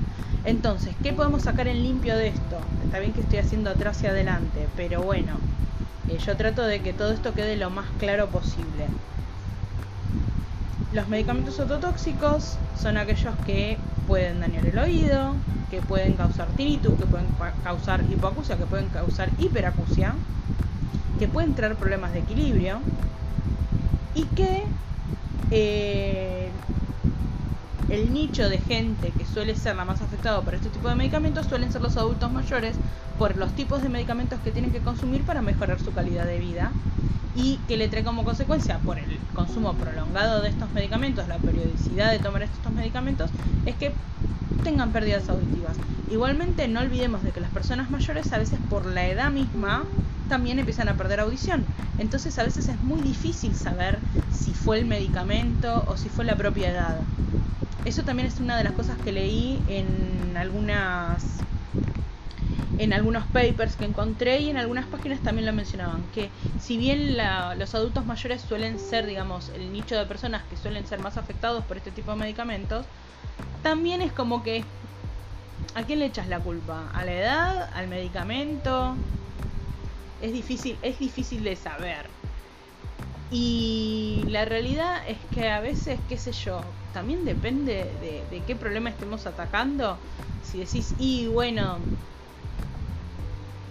Entonces, 0.44 0.94
¿qué 1.02 1.12
podemos 1.12 1.42
sacar 1.42 1.66
en 1.66 1.82
limpio 1.82 2.16
de 2.16 2.28
esto? 2.28 2.56
Está 2.84 3.00
bien 3.00 3.12
que 3.12 3.22
estoy 3.22 3.40
haciendo 3.40 3.68
atrás 3.68 4.00
y 4.04 4.06
adelante, 4.06 4.68
pero 4.76 5.02
bueno, 5.02 5.32
eh, 6.08 6.18
yo 6.24 6.36
trato 6.36 6.62
de 6.62 6.78
que 6.82 6.92
todo 6.92 7.10
esto 7.10 7.34
quede 7.34 7.56
lo 7.56 7.68
más 7.68 7.86
claro 7.98 8.28
posible. 8.28 8.86
Los 10.92 11.06
medicamentos 11.06 11.60
ototóxicos 11.60 12.56
son 12.80 12.96
aquellos 12.96 13.34
que 13.46 13.78
pueden 14.08 14.40
dañar 14.40 14.66
el 14.66 14.76
oído, 14.76 15.34
que 15.70 15.80
pueden 15.82 16.14
causar 16.14 16.48
tinnitus, 16.56 16.98
que 16.98 17.06
pueden 17.06 17.28
causar 17.62 18.02
hipoacusia, 18.10 18.56
que 18.56 18.66
pueden 18.66 18.88
causar 18.88 19.28
hiperacusia, 19.38 20.14
que 21.20 21.28
pueden 21.28 21.54
traer 21.54 21.76
problemas 21.76 22.12
de 22.12 22.18
equilibrio 22.18 22.80
y 24.16 24.24
que 24.24 24.64
eh, 25.52 26.50
el 27.88 28.12
nicho 28.12 28.48
de 28.48 28.58
gente 28.58 29.12
que 29.16 29.24
suele 29.24 29.54
ser 29.54 29.76
la 29.76 29.84
más 29.84 30.00
afectada 30.02 30.40
por 30.40 30.54
este 30.54 30.70
tipo 30.70 30.88
de 30.88 30.96
medicamentos 30.96 31.46
suelen 31.46 31.70
ser 31.70 31.82
los 31.82 31.96
adultos 31.96 32.32
mayores 32.32 32.74
por 33.16 33.36
los 33.36 33.52
tipos 33.52 33.80
de 33.82 33.88
medicamentos 33.88 34.40
que 34.40 34.50
tienen 34.50 34.72
que 34.72 34.80
consumir 34.80 35.22
para 35.22 35.40
mejorar 35.40 35.78
su 35.78 35.92
calidad 35.92 36.26
de 36.26 36.38
vida 36.38 36.72
y 37.36 37.56
que 37.68 37.76
le 37.76 37.88
trae 37.88 38.04
como 38.04 38.24
consecuencia 38.24 38.78
por 38.78 38.98
el 38.98 39.18
consumo 39.34 39.72
prolongado 39.74 40.42
de 40.42 40.48
estos 40.48 40.72
medicamentos, 40.72 41.28
la 41.28 41.38
periodicidad 41.38 42.10
de 42.10 42.18
tomar 42.18 42.42
estos 42.42 42.72
medicamentos, 42.72 43.30
es 43.66 43.74
que 43.76 43.92
tengan 44.64 44.90
pérdidas 44.90 45.28
auditivas. 45.28 45.76
Igualmente 46.10 46.66
no 46.68 46.80
olvidemos 46.80 47.22
de 47.22 47.30
que 47.30 47.40
las 47.40 47.50
personas 47.50 47.90
mayores 47.90 48.32
a 48.32 48.38
veces 48.38 48.58
por 48.68 48.84
la 48.86 49.06
edad 49.06 49.30
misma 49.30 49.84
también 50.28 50.58
empiezan 50.58 50.88
a 50.88 50.94
perder 50.94 51.20
audición. 51.20 51.64
Entonces 51.98 52.38
a 52.38 52.42
veces 52.42 52.68
es 52.68 52.82
muy 52.82 53.00
difícil 53.02 53.54
saber 53.54 53.98
si 54.32 54.52
fue 54.52 54.78
el 54.78 54.86
medicamento 54.86 55.84
o 55.86 55.96
si 55.96 56.08
fue 56.08 56.24
la 56.24 56.36
propia 56.36 56.70
edad. 56.70 56.96
Eso 57.84 58.02
también 58.02 58.28
es 58.28 58.40
una 58.40 58.56
de 58.58 58.64
las 58.64 58.72
cosas 58.72 58.96
que 59.04 59.12
leí 59.12 59.58
en 59.68 60.36
algunas 60.36 61.22
en 62.80 62.94
algunos 62.94 63.24
papers 63.26 63.76
que 63.76 63.84
encontré 63.84 64.40
y 64.40 64.48
en 64.48 64.56
algunas 64.56 64.86
páginas 64.86 65.20
también 65.20 65.44
lo 65.44 65.52
mencionaban, 65.52 66.02
que 66.14 66.30
si 66.58 66.78
bien 66.78 67.14
los 67.58 67.74
adultos 67.74 68.06
mayores 68.06 68.40
suelen 68.40 68.78
ser, 68.78 69.04
digamos, 69.04 69.50
el 69.50 69.70
nicho 69.70 69.96
de 69.96 70.06
personas 70.06 70.42
que 70.48 70.56
suelen 70.56 70.86
ser 70.86 70.98
más 70.98 71.18
afectados 71.18 71.62
por 71.64 71.76
este 71.76 71.90
tipo 71.90 72.10
de 72.12 72.16
medicamentos, 72.16 72.86
también 73.62 74.00
es 74.00 74.12
como 74.12 74.42
que 74.42 74.64
¿a 75.74 75.82
quién 75.82 75.98
le 75.98 76.06
echas 76.06 76.28
la 76.28 76.40
culpa? 76.40 76.90
¿A 76.94 77.04
la 77.04 77.12
edad? 77.12 77.70
¿Al 77.74 77.86
medicamento? 77.88 78.94
Es 80.22 80.32
difícil, 80.32 80.78
es 80.82 80.98
difícil 80.98 81.44
de 81.44 81.56
saber. 81.56 82.08
Y 83.30 84.24
la 84.28 84.46
realidad 84.46 85.02
es 85.06 85.18
que 85.34 85.50
a 85.50 85.60
veces, 85.60 86.00
qué 86.08 86.16
sé 86.16 86.32
yo, 86.32 86.62
también 86.92 87.26
depende 87.26 87.86
de, 88.00 88.42
qué 88.46 88.56
problema 88.56 88.90
estemos 88.90 89.26
atacando. 89.26 89.98
Si 90.42 90.58
decís, 90.58 90.94
y 90.98 91.26
bueno, 91.26 91.78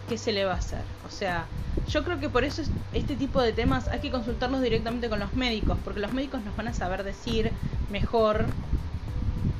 ¿qué 0.09 0.17
se 0.17 0.33
le 0.33 0.45
va 0.45 0.53
a 0.53 0.57
hacer? 0.57 0.83
O 1.03 1.09
sea, 1.09 1.47
yo 1.85 2.03
creo 2.03 2.19
que 2.19 2.29
por 2.29 2.43
eso 2.43 2.61
este 2.93 3.15
tipo 3.15 3.41
de 3.41 3.53
temas 3.53 3.87
hay 3.87 3.99
que 4.01 4.11
consultarlos 4.11 4.61
directamente 4.61 5.09
con 5.09 5.19
los 5.19 5.35
médicos, 5.35 5.77
porque 5.83 5.99
los 6.01 6.13
médicos 6.13 6.43
nos 6.43 6.55
van 6.57 6.67
a 6.67 6.73
saber 6.73 7.03
decir 7.03 7.51
mejor 7.89 8.37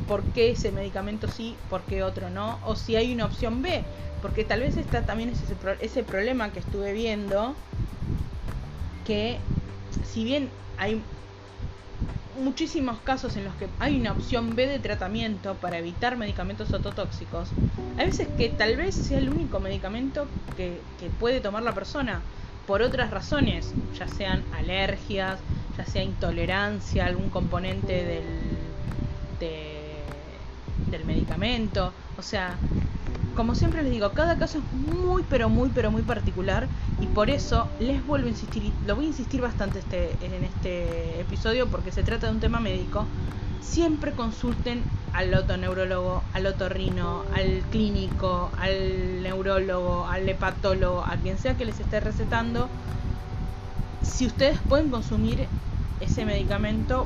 por 0.07 0.31
qué 0.33 0.51
ese 0.51 0.71
medicamento 0.71 1.27
sí, 1.27 1.55
por 1.69 1.85
qué 1.87 2.03
otro 2.03 2.29
no, 2.31 2.59
o 2.63 2.75
si 2.75 2.95
hay 2.95 3.13
una 3.13 3.25
opción 3.25 3.61
B, 3.61 3.91
porque 4.21 4.43
tal 4.43 4.61
vez 4.61 4.77
está 4.77 5.05
también 5.05 5.29
ese, 5.29 5.45
ese 5.81 6.03
problema 6.03 6.51
que 6.51 6.59
estuve 6.59 6.93
viendo, 6.93 7.55
que 9.03 9.39
si 10.03 10.23
bien 10.23 10.49
hay 10.77 10.95
muchísimos 12.39 12.99
casos 13.01 13.35
en 13.37 13.45
los 13.45 13.53
que 13.55 13.67
hay 13.79 13.99
una 13.99 14.11
opción 14.11 14.55
B 14.55 14.67
de 14.67 14.79
tratamiento 14.79 15.55
para 15.55 15.77
evitar 15.77 16.17
medicamentos 16.17 16.73
ototóxicos, 16.73 17.49
hay 17.97 18.07
veces 18.07 18.27
que 18.37 18.49
tal 18.49 18.75
vez 18.77 18.95
sea 18.95 19.17
el 19.19 19.29
único 19.29 19.59
medicamento 19.59 20.27
que, 20.57 20.79
puede 21.19 21.41
tomar 21.41 21.63
la 21.63 21.73
persona 21.73 22.21
por 22.65 22.81
otras 22.81 23.11
razones, 23.11 23.73
ya 23.97 24.07
sean 24.07 24.43
alergias, 24.57 25.39
ya 25.77 25.85
sea 25.85 26.03
intolerancia 26.03 27.05
algún 27.05 27.29
componente 27.29 28.05
del, 28.05 28.23
del 30.91 31.05
medicamento, 31.05 31.91
o 32.17 32.21
sea, 32.21 32.55
como 33.39 33.55
siempre 33.55 33.83
les 33.83 33.93
digo, 33.93 34.11
cada 34.11 34.37
caso 34.37 34.57
es 34.57 34.93
muy, 34.93 35.23
pero 35.29 35.47
muy, 35.47 35.69
pero 35.73 35.91
muy 35.91 36.01
particular 36.01 36.67
y 36.99 37.05
por 37.05 37.29
eso 37.29 37.69
les 37.79 38.05
vuelvo 38.05 38.27
a 38.27 38.31
insistir, 38.31 38.73
lo 38.85 38.97
voy 38.97 39.05
a 39.05 39.07
insistir 39.07 39.39
bastante 39.39 39.79
este, 39.79 40.11
en 40.21 40.43
este 40.43 41.21
episodio 41.21 41.65
porque 41.67 41.93
se 41.93 42.03
trata 42.03 42.27
de 42.27 42.33
un 42.33 42.41
tema 42.41 42.59
médico. 42.59 43.05
Siempre 43.61 44.11
consulten 44.11 44.83
al 45.13 45.33
otoneurólogo, 45.33 46.21
al 46.33 46.47
otorrino, 46.47 47.23
al 47.33 47.61
clínico, 47.71 48.51
al 48.59 49.23
neurólogo, 49.23 50.05
al 50.05 50.27
hepatólogo, 50.27 51.05
a 51.05 51.15
quien 51.15 51.37
sea 51.37 51.55
que 51.55 51.63
les 51.63 51.79
esté 51.79 52.01
recetando. 52.01 52.67
Si 54.01 54.27
ustedes 54.27 54.59
pueden 54.67 54.89
consumir 54.89 55.47
ese 56.01 56.25
medicamento 56.25 57.05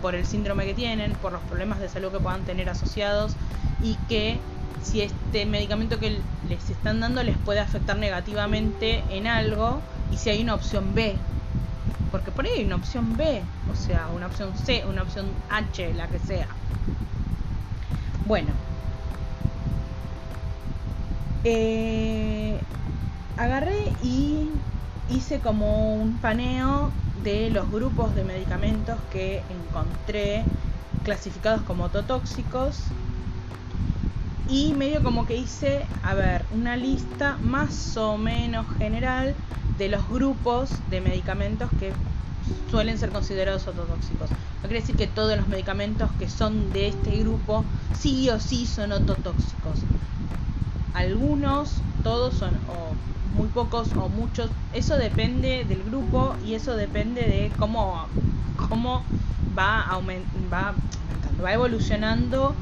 por 0.00 0.16
el 0.16 0.26
síndrome 0.26 0.66
que 0.66 0.74
tienen, 0.74 1.12
por 1.12 1.30
los 1.30 1.42
problemas 1.42 1.78
de 1.78 1.88
salud 1.88 2.10
que 2.10 2.18
puedan 2.18 2.42
tener 2.42 2.68
asociados 2.68 3.36
y 3.80 3.94
que 4.08 4.40
si 4.82 5.00
este 5.00 5.46
medicamento 5.46 5.98
que 5.98 6.18
les 6.48 6.70
están 6.70 7.00
dando 7.00 7.22
les 7.22 7.36
puede 7.38 7.60
afectar 7.60 7.96
negativamente 7.96 9.02
en 9.10 9.26
algo 9.26 9.80
y 10.12 10.16
si 10.16 10.30
hay 10.30 10.42
una 10.42 10.54
opción 10.54 10.94
B. 10.94 11.14
Porque 12.10 12.30
por 12.30 12.44
ahí 12.44 12.52
hay 12.58 12.64
una 12.64 12.76
opción 12.76 13.16
B, 13.16 13.42
o 13.72 13.76
sea, 13.76 14.08
una 14.14 14.26
opción 14.26 14.50
C, 14.56 14.84
una 14.86 15.02
opción 15.02 15.26
H, 15.50 15.94
la 15.94 16.08
que 16.08 16.18
sea. 16.18 16.46
Bueno. 18.26 18.50
Eh, 21.44 22.60
agarré 23.36 23.92
y 24.02 24.48
hice 25.10 25.40
como 25.40 25.94
un 25.94 26.18
paneo 26.18 26.90
de 27.24 27.50
los 27.50 27.70
grupos 27.70 28.14
de 28.14 28.24
medicamentos 28.24 28.96
que 29.10 29.42
encontré 29.50 30.44
clasificados 31.04 31.62
como 31.62 31.84
ototóxicos 31.84 32.84
y 34.48 34.72
medio 34.72 35.02
como 35.02 35.26
que 35.26 35.36
hice, 35.36 35.86
a 36.02 36.14
ver, 36.14 36.44
una 36.54 36.76
lista 36.76 37.38
más 37.42 37.96
o 37.96 38.18
menos 38.18 38.66
general 38.78 39.34
de 39.78 39.88
los 39.88 40.08
grupos 40.08 40.70
de 40.90 41.00
medicamentos 41.00 41.70
que 41.78 41.92
suelen 42.70 42.98
ser 42.98 43.10
considerados 43.10 43.66
ototóxicos. 43.66 44.30
No 44.30 44.68
quiere 44.68 44.80
decir 44.80 44.96
que 44.96 45.06
todos 45.06 45.36
los 45.36 45.48
medicamentos 45.48 46.10
que 46.18 46.28
son 46.28 46.72
de 46.72 46.88
este 46.88 47.18
grupo 47.18 47.64
sí 47.98 48.28
o 48.30 48.40
sí 48.40 48.66
son 48.66 48.92
ototóxicos. 48.92 49.78
Algunos, 50.94 51.70
todos 52.02 52.34
son, 52.34 52.50
o 52.68 53.38
muy 53.38 53.48
pocos 53.48 53.88
o 53.96 54.08
muchos. 54.08 54.50
Eso 54.74 54.96
depende 54.96 55.64
del 55.64 55.82
grupo 55.84 56.34
y 56.46 56.54
eso 56.54 56.76
depende 56.76 57.22
de 57.22 57.50
cómo, 57.58 58.06
cómo 58.68 59.02
va, 59.56 59.78
va 59.78 59.86
aumentando 59.88 60.72
va 61.42 61.52
evolucionando 61.52 62.54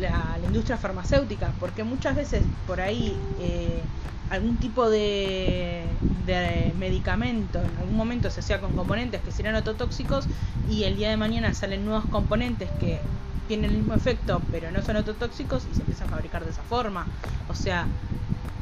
la, 0.00 0.38
industria 0.46 0.76
farmacéutica, 0.76 1.52
porque 1.58 1.84
muchas 1.84 2.14
veces 2.16 2.42
por 2.66 2.80
ahí 2.80 3.16
eh, 3.40 3.80
algún 4.30 4.56
tipo 4.56 4.88
de, 4.88 5.84
medicamento 6.78 7.60
en 7.60 7.78
algún 7.78 7.96
momento 7.96 8.30
se 8.30 8.40
hacía 8.40 8.60
con 8.60 8.72
componentes 8.72 9.20
que 9.20 9.30
serían 9.30 9.54
ototóxicos 9.54 10.26
y 10.68 10.82
el 10.82 10.96
día 10.96 11.08
de 11.08 11.16
mañana 11.16 11.54
salen 11.54 11.84
nuevos 11.84 12.04
componentes 12.06 12.68
que 12.80 12.98
tienen 13.46 13.70
el 13.70 13.76
mismo 13.78 13.94
efecto 13.94 14.42
pero 14.50 14.72
no 14.72 14.82
son 14.82 14.96
ototóxicos 14.96 15.64
y 15.70 15.74
se 15.74 15.82
empiezan 15.82 16.08
a 16.08 16.10
fabricar 16.10 16.44
de 16.44 16.50
esa 16.50 16.62
forma. 16.62 17.06
O 17.48 17.54
sea, 17.54 17.86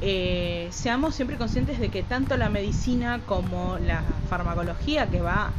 eh, 0.00 0.68
seamos 0.70 1.14
siempre 1.14 1.38
conscientes 1.38 1.78
de 1.78 1.88
que 1.88 2.02
tanto 2.02 2.36
la 2.36 2.50
medicina 2.50 3.20
como 3.24 3.78
la 3.78 4.02
farmacología, 4.28 5.06
que 5.06 5.22
va 5.22 5.50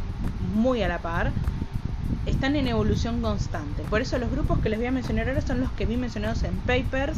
muy 0.53 0.83
a 0.83 0.87
la 0.87 0.99
par, 0.99 1.31
están 2.35 2.55
en 2.57 2.67
evolución 2.67 3.21
constante. 3.21 3.83
Por 3.89 4.01
eso 4.01 4.17
los 4.17 4.29
grupos 4.29 4.59
que 4.59 4.69
les 4.69 4.77
voy 4.77 4.87
a 4.87 4.91
mencionar 4.91 5.27
ahora 5.29 5.41
son 5.41 5.61
los 5.61 5.71
que 5.71 5.85
vi 5.85 5.95
mencionados 5.95 6.43
en 6.43 6.53
papers 6.57 7.17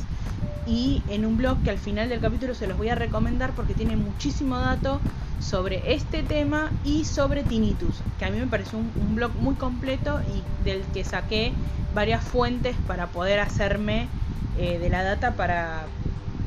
y 0.68 1.02
en 1.10 1.26
un 1.26 1.38
blog 1.38 1.62
que 1.64 1.72
al 1.72 1.80
final 1.80 2.10
del 2.10 2.20
capítulo 2.20 2.54
se 2.54 2.68
los 2.68 2.78
voy 2.78 2.90
a 2.90 2.96
recomendar 2.96 3.52
porque 3.54 3.74
tiene 3.74 3.96
muchísimo 3.96 4.58
dato 4.60 5.02
sobre 5.40 5.94
este 5.94 6.22
tema 6.22 6.72
y 6.84 7.06
sobre 7.06 7.44
tinnitus, 7.44 7.96
que 8.20 8.26
a 8.26 8.30
mí 8.30 8.40
me 8.40 8.48
pareció 8.48 8.78
un, 8.78 9.16
blog 9.16 9.34
muy 9.36 9.56
completo 9.56 10.20
y 10.22 10.64
del 10.64 10.82
que 10.94 11.04
saqué 11.04 11.52
varias 11.96 12.24
fuentes 12.24 12.76
para 12.86 13.08
poder 13.08 13.40
hacerme 13.40 14.08
eh, 14.60 14.78
de 14.78 14.90
la 14.90 15.04
data 15.04 15.34
para, 15.34 15.86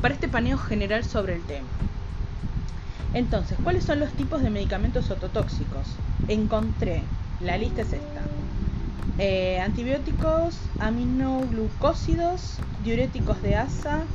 para 0.00 0.14
este 0.14 0.28
paneo 0.28 0.58
general 0.58 1.04
sobre 1.04 1.34
el 1.34 1.42
tema. 1.42 1.66
Entonces, 3.14 3.58
¿cuáles 3.64 3.82
son 3.82 3.98
los 3.98 4.12
tipos 4.12 4.42
de 4.42 4.50
medicamentos 4.50 5.10
ototóxicos? 5.10 5.86
Encontré, 6.28 7.02
la 7.40 7.58
lista 7.58 7.82
es 7.82 7.92
esta. 7.92 8.20
Eh, 9.18 9.58
antibióticos, 9.60 10.70
aminoglucósidos, 10.78 12.62
diuréticos 12.78 13.42
de 13.42 13.56
asa, 13.56 14.06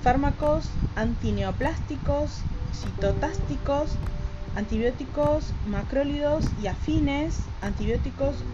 fármacos 0.00 0.70
antineoplásticos, 0.94 2.44
citotásticos, 2.72 3.98
antibióticos 4.54 5.54
macrólidos 5.64 6.52
y 6.56 6.68
afines, 6.68 7.50
antibióticos 7.60 8.44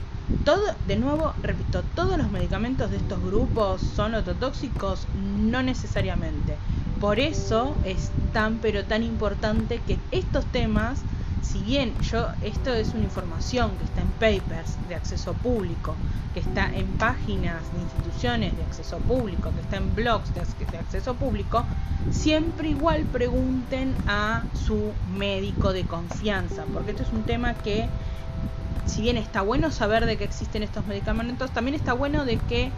todo, 0.43 0.61
de 0.85 0.95
nuevo, 0.97 1.33
repito, 1.43 1.83
todos 1.83 2.17
los 2.17 2.31
medicamentos 2.31 2.89
de 2.89 2.97
estos 2.97 3.21
grupos 3.21 3.81
son 3.81 4.15
ototóxicos, 4.15 5.07
no 5.13 5.61
necesariamente. 5.63 6.59
Por 6.99 7.19
eso 7.19 7.77
es 7.85 8.11
tan 8.33 8.59
pero 8.59 8.83
tan 8.85 9.03
importante 9.03 9.77
que 9.79 9.99
estos 10.11 10.51
temas, 10.51 11.05
si 11.41 11.61
bien 11.61 11.93
yo 12.01 12.27
esto 12.41 12.73
es 12.73 12.93
una 12.95 13.03
información 13.03 13.77
que 13.77 13.83
está 13.83 14.01
en 14.01 14.11
papers 14.13 14.77
de 14.87 14.95
acceso 14.95 15.33
público, 15.35 15.95
que 16.33 16.39
está 16.39 16.69
en 16.73 16.97
páginas 16.97 17.71
de 17.71 17.81
instituciones 17.81 18.55
de 18.57 18.63
acceso 18.63 18.97
público, 18.99 19.53
que 19.53 19.61
está 19.61 19.77
en 19.77 19.93
blogs 19.93 20.33
de, 20.33 20.41
acceso 20.77 21.13
público, 21.15 21.63
siempre 22.09 22.69
igual 22.69 23.05
pregunten 23.05 23.95
a 24.07 24.43
su 24.53 24.91
médico 25.05 25.73
de 25.73 25.83
confianza, 25.83 26.65
porque 26.73 26.91
esto 26.91 27.03
es 27.03 27.11
un 27.11 27.23
tema 27.25 27.53
que 27.53 27.87
si 28.85 29.01
bien 29.01 29.17
está 29.17 29.41
bueno 29.41 29.69
saber 29.69 30.05
de 30.05 30.17
que 30.17 30.23
existen 30.23 30.63
estos 30.63 30.85
medicamentos, 30.87 31.51
también 31.51 31.75
está 31.75 31.93
bueno 31.93 32.25
de 32.25 32.37
que 32.37 32.71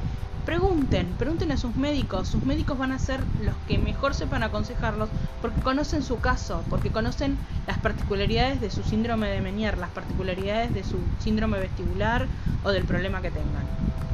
pregunten, 0.46 1.08
pregunten 1.18 1.52
a 1.52 1.58
sus 1.58 1.76
médicos. 1.76 2.28
Sus 2.28 2.44
médicos 2.44 2.78
van 2.78 2.92
a 2.92 3.00
ser 3.00 3.20
los 3.44 3.56
que 3.68 3.78
mejor 3.78 4.14
sepan 4.14 4.44
aconsejarlos 4.44 5.10
porque 5.42 5.62
conocen 5.62 6.04
su 6.04 6.20
caso, 6.20 6.64
porque 6.70 6.90
conocen 6.90 7.38
las 7.68 7.78
particularidades 7.78 8.62
de 8.62 8.72
su 8.72 8.84
síndrome 8.84 9.30
de 9.30 9.42
Menier, 9.42 9.78
las 9.78 9.90
particularidades 9.92 10.74
de 10.74 10.84
su 10.84 10.98
síndrome 11.20 11.60
vestibular 11.60 12.28
o 12.64 12.72
del 12.72 12.84
problema 12.84 13.22
que 13.22 13.32
tengan 13.32 13.66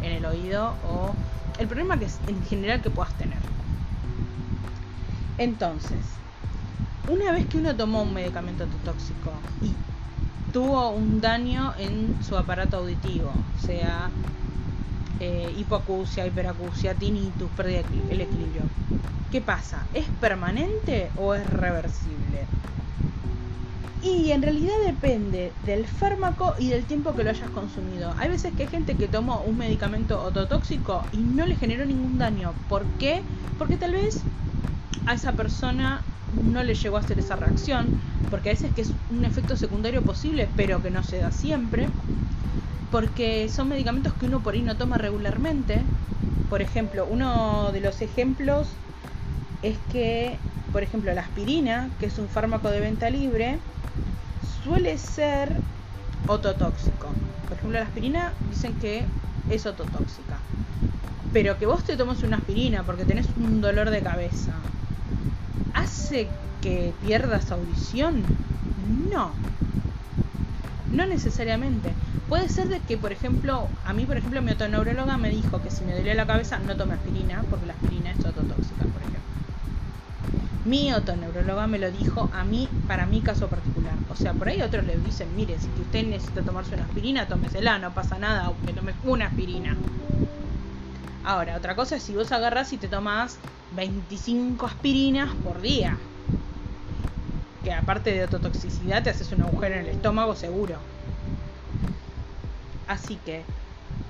en 0.03 0.11
el 0.11 0.25
oído 0.25 0.75
o 0.87 1.13
el 1.57 1.67
problema 1.67 1.97
que 1.97 2.07
en 2.27 2.43
general 2.45 2.81
que 2.81 2.89
puedas 2.89 3.13
tener. 3.13 3.37
Entonces, 5.37 5.99
una 7.07 7.31
vez 7.31 7.45
que 7.47 7.57
uno 7.57 7.75
tomó 7.75 8.03
un 8.03 8.13
medicamento 8.13 8.65
tóxico 8.83 9.31
y 9.61 9.73
tuvo 10.51 10.89
un 10.89 11.21
daño 11.21 11.73
en 11.77 12.15
su 12.23 12.37
aparato 12.37 12.77
auditivo, 12.77 13.31
sea 13.59 14.09
eh, 15.19 15.51
hipoacusia, 15.55 16.25
hiperacusia, 16.27 16.97
tinnitus, 16.97 17.51
pérdida 17.53 17.87
el 18.07 18.21
equilibrio. 18.21 18.73
¿Qué 19.29 19.41
pasa? 19.41 19.89
¿Es 19.93 20.11
permanente 20.11 21.13
o 21.15 21.35
es 21.35 21.47
reversible? 21.47 22.53
Y 23.99 24.31
en 24.31 24.41
realidad 24.43 24.73
depende 24.85 25.57
del 25.59 25.87
fármaco 25.87 26.55
y 26.59 26.69
del 26.69 26.85
tiempo 26.85 27.15
que 27.15 27.23
lo 27.23 27.29
hayas 27.31 27.49
consumido. 27.49 28.13
Hay 28.17 28.29
veces 28.29 28.53
que 28.53 28.63
hay 28.63 28.69
gente 28.69 28.97
que 28.97 29.07
tomó 29.07 29.43
un 29.43 29.57
medicamento 29.57 30.21
ototóxico 30.21 31.07
y 31.11 31.23
no 31.23 31.45
le 31.47 31.55
generó 31.55 31.85
ningún 31.85 32.17
daño. 32.17 32.63
¿Por 32.67 32.95
qué? 32.97 33.25
Porque 33.57 33.77
tal 33.77 33.93
vez 33.93 34.31
a 35.05 35.15
esa 35.15 35.35
persona 35.35 36.11
no 36.29 36.63
le 36.63 36.75
llegó 36.75 36.97
a 36.97 37.01
hacer 37.01 37.19
esa 37.19 37.35
reacción, 37.37 37.95
porque 38.29 38.49
a 38.49 38.53
veces 38.53 38.73
que 38.73 38.81
es 38.81 38.99
un 39.09 39.25
efecto 39.25 39.57
secundario 39.57 40.05
posible, 40.05 40.47
pero 40.47 40.81
que 40.81 40.91
no 40.91 41.03
se 41.03 41.19
da 41.19 41.31
siempre 41.31 41.97
porque 42.89 43.49
son 43.49 43.69
medicamentos 43.69 44.13
que 44.15 44.25
uno 44.25 44.41
por 44.43 44.53
ahí 44.53 44.61
no 44.61 44.77
toma 44.77 44.97
regularmente. 44.97 45.89
Por 46.49 46.61
ejemplo, 46.61 47.07
uno 47.07 47.71
de 47.71 47.81
los 47.81 48.01
ejemplos 48.01 48.81
es 49.61 49.79
que, 49.79 50.39
por 50.71 50.83
ejemplo, 50.83 51.13
la 51.13 51.21
aspirina, 51.21 51.91
que 51.99 52.07
es 52.07 52.19
un 52.19 52.29
fármaco 52.29 52.69
de 52.69 52.79
venta 52.81 53.09
libre, 53.09 53.59
suele 54.39 54.97
ser 54.97 55.61
ototóxico. 56.27 57.07
Por 57.47 57.57
ejemplo, 57.57 57.79
la 57.79 57.85
aspirina 57.85 58.35
dicen 58.43 58.75
que 58.77 59.13
es 59.49 59.65
ototóxica. 59.65 60.37
Pero 61.31 61.57
que 61.57 61.65
vos 61.65 61.83
te 61.85 61.97
tomes 61.97 62.23
una 62.23 62.37
aspirina 62.37 62.85
porque 62.85 63.05
tenés 63.05 63.35
un 63.35 63.61
dolor 63.61 63.89
de 63.91 64.01
cabeza, 64.03 64.53
¿hace 65.73 66.39
que 66.59 66.95
pierdas 66.99 67.51
audición? 67.51 68.33
No. 68.75 69.25
No 70.89 71.05
necesariamente. 71.05 71.99
Puede 72.29 72.49
ser 72.49 72.67
de 72.69 72.79
que, 72.79 72.97
por 72.97 73.11
ejemplo, 73.11 73.67
a 73.85 73.93
mí, 73.93 74.05
por 74.05 74.17
ejemplo, 74.17 74.41
mi 74.41 74.51
otoneuróloga 74.51 75.17
me 75.17 75.29
dijo 75.29 75.61
que 75.61 75.69
si 75.69 75.83
me 75.83 75.93
dolía 75.93 76.15
la 76.15 76.25
cabeza 76.25 76.57
no 76.57 76.75
tome 76.75 76.95
aspirina, 76.95 77.43
porque 77.49 77.67
la 77.67 77.73
aspirina 77.73 78.11
es 78.11 78.19
ototóxica, 78.19 78.83
por 78.85 79.01
ejemplo. 79.01 79.35
Mi 80.65 80.91
otoneuróloga 80.91 81.67
me 81.67 81.77
lo 81.77 81.91
dijo 81.91 82.27
a 82.33 82.43
mí, 82.43 82.67
para 82.87 83.05
mi 83.05 83.21
caso 83.21 83.47
particular. 83.47 83.93
O 84.09 84.15
sea, 84.15 84.33
por 84.33 84.49
ahí 84.49 84.63
otros 84.63 84.83
le 84.85 84.97
dicen, 84.97 85.27
mire, 85.35 85.59
si 85.59 85.67
usted 85.79 86.07
necesita 86.07 86.41
tomarse 86.41 86.73
una 86.73 86.85
aspirina, 86.85 87.27
tómesela, 87.27 87.77
no 87.77 87.93
pasa 87.93 88.17
nada, 88.17 88.45
aunque 88.45 88.73
tomes 88.73 88.95
una 89.03 89.27
aspirina. 89.27 89.75
Ahora, 91.23 91.57
otra 91.57 91.75
cosa 91.75 91.97
es 91.97 92.03
si 92.03 92.15
vos 92.15 92.31
agarras 92.31 92.73
y 92.73 92.77
te 92.77 92.87
tomas 92.87 93.37
25 93.75 94.65
aspirinas 94.65 95.29
por 95.43 95.61
día. 95.61 95.95
Que 97.63 97.71
aparte 97.71 98.11
de 98.11 98.23
ototoxicidad 98.23 99.03
te 99.03 99.11
haces 99.11 99.31
un 99.31 99.43
agujero 99.43 99.75
en 99.75 99.81
el 99.81 99.89
estómago 99.89 100.35
seguro. 100.35 100.79
Así 102.87 103.17
que 103.25 103.43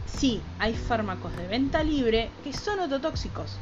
sí, 0.06 0.42
hay 0.60 0.74
fármacos 0.74 1.36
de 1.38 1.48
venta 1.48 1.84
libre 1.84 2.30
que 2.44 2.54
son 2.54 2.80
ototóxicos. 2.80 3.58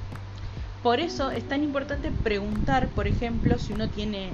Por 0.81 0.99
eso 0.99 1.31
es 1.31 1.47
tan 1.47 1.63
importante 1.63 2.11
preguntar, 2.11 2.87
por 2.89 3.07
ejemplo, 3.07 3.57
si 3.57 3.71
uno 3.71 3.87
tiene 3.87 4.31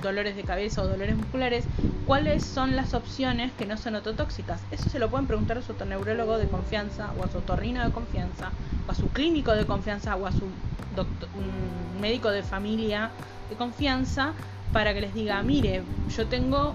dolores 0.00 0.36
de 0.36 0.44
cabeza 0.44 0.82
o 0.82 0.86
dolores 0.86 1.16
musculares, 1.16 1.64
cuáles 2.06 2.44
son 2.44 2.76
las 2.76 2.94
opciones 2.94 3.50
que 3.58 3.66
no 3.66 3.76
son 3.76 3.96
ototóxicas. 3.96 4.60
Eso 4.70 4.88
se 4.88 5.00
lo 5.00 5.10
pueden 5.10 5.26
preguntar 5.26 5.58
a 5.58 5.62
su 5.62 5.74
neurólogo 5.84 6.38
de 6.38 6.46
confianza, 6.46 7.10
o 7.18 7.24
a 7.24 7.28
su 7.28 7.38
otorrino 7.38 7.84
de 7.84 7.90
confianza, 7.90 8.50
o 8.86 8.92
a 8.92 8.94
su 8.94 9.08
clínico 9.08 9.52
de 9.52 9.66
confianza, 9.66 10.14
o 10.14 10.26
a 10.28 10.32
su 10.32 10.46
médico 12.00 12.30
de 12.30 12.44
familia 12.44 13.10
de 13.48 13.56
confianza, 13.56 14.32
para 14.72 14.94
que 14.94 15.00
les 15.00 15.12
diga, 15.12 15.42
mire, 15.42 15.82
yo 16.16 16.26
tengo 16.26 16.74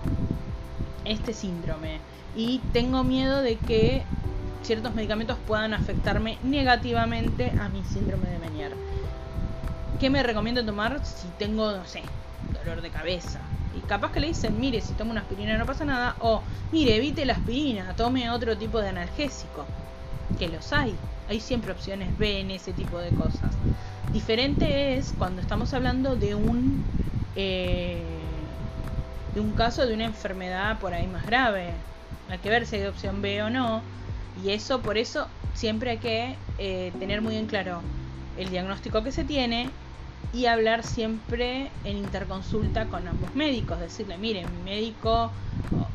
este 1.06 1.34
síndrome 1.34 2.00
y 2.36 2.60
tengo 2.74 3.04
miedo 3.04 3.42
de 3.42 3.58
que 3.58 4.04
ciertos 4.64 4.94
medicamentos 4.96 5.38
puedan 5.48 5.74
afectarme 5.74 6.38
negativamente 6.44 7.54
a 7.60 7.70
mi 7.70 7.84
síndrome 7.84 8.28
de 8.30 8.40
Menier. 8.40 8.72
¿Qué 10.00 10.10
me 10.10 10.24
recomiendo 10.24 10.66
tomar 10.66 11.06
si 11.06 11.28
tengo, 11.40 11.72
no 11.72 11.86
sé, 11.86 12.02
dolor 12.64 12.82
de 12.82 12.90
cabeza? 12.90 13.40
Y 13.78 13.80
capaz 13.88 14.12
que 14.12 14.20
le 14.20 14.28
dicen, 14.28 14.60
mire, 14.60 14.82
si 14.82 14.94
tomo 14.94 15.12
una 15.12 15.22
aspirina 15.22 15.58
no 15.58 15.66
pasa 15.66 15.86
nada, 15.86 16.16
o 16.20 16.42
mire, 16.72 16.96
evite 16.96 17.26
la 17.26 17.34
aspirina, 17.34 17.94
tome 17.96 18.30
otro 18.30 18.58
tipo 18.58 18.82
de 18.82 18.90
analgésico. 18.90 19.66
Que 20.38 20.48
los 20.48 20.74
hay, 20.74 20.96
hay 21.30 21.40
siempre 21.40 21.72
opciones 21.72 22.18
B 22.18 22.40
en 22.42 22.52
ese 22.52 22.74
tipo 22.74 22.98
de 23.00 23.12
cosas. 23.12 23.56
Diferente 24.12 24.98
es 24.98 25.14
cuando 25.18 25.42
estamos 25.42 25.74
hablando 25.74 26.16
de 26.16 26.36
un 26.36 26.84
eh, 27.36 28.02
de 29.34 29.42
un 29.42 29.52
caso 29.52 29.86
de 29.86 29.94
una 29.94 30.06
enfermedad 30.06 30.80
por 30.80 30.94
ahí 30.94 31.08
más 31.08 31.26
grave, 31.26 31.74
hay 32.30 32.40
que 32.40 32.50
ver 32.50 32.66
si 32.66 32.78
hay 32.78 32.86
opción 32.86 33.22
B 33.22 33.44
o 33.44 33.50
no. 33.50 33.82
Y 34.44 34.52
eso, 34.52 34.82
por 34.82 34.98
eso, 34.98 35.28
siempre 35.54 35.92
hay 35.92 35.98
que 35.98 36.36
eh, 36.58 36.92
tener 37.00 37.22
muy 37.22 37.36
en 37.38 37.46
claro 37.46 37.82
el 38.38 38.50
diagnóstico 38.50 39.04
que 39.04 39.12
se 39.12 39.24
tiene 39.24 39.70
y 40.34 40.48
hablar 40.48 40.84
siempre 40.84 41.70
en 41.86 41.98
interconsulta 41.98 42.86
con 42.88 43.08
ambos 43.08 43.34
médicos, 43.36 43.80
decirle, 43.80 44.18
mire, 44.18 44.46
mi 44.46 44.64
médico, 44.64 45.32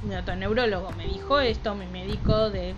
mi 0.03 0.15
neurólogo 0.37 0.93
me 0.93 1.07
dijo 1.07 1.41
esto, 1.41 1.75
mi 1.75 1.87
médico 1.87 2.49
de 2.49 2.75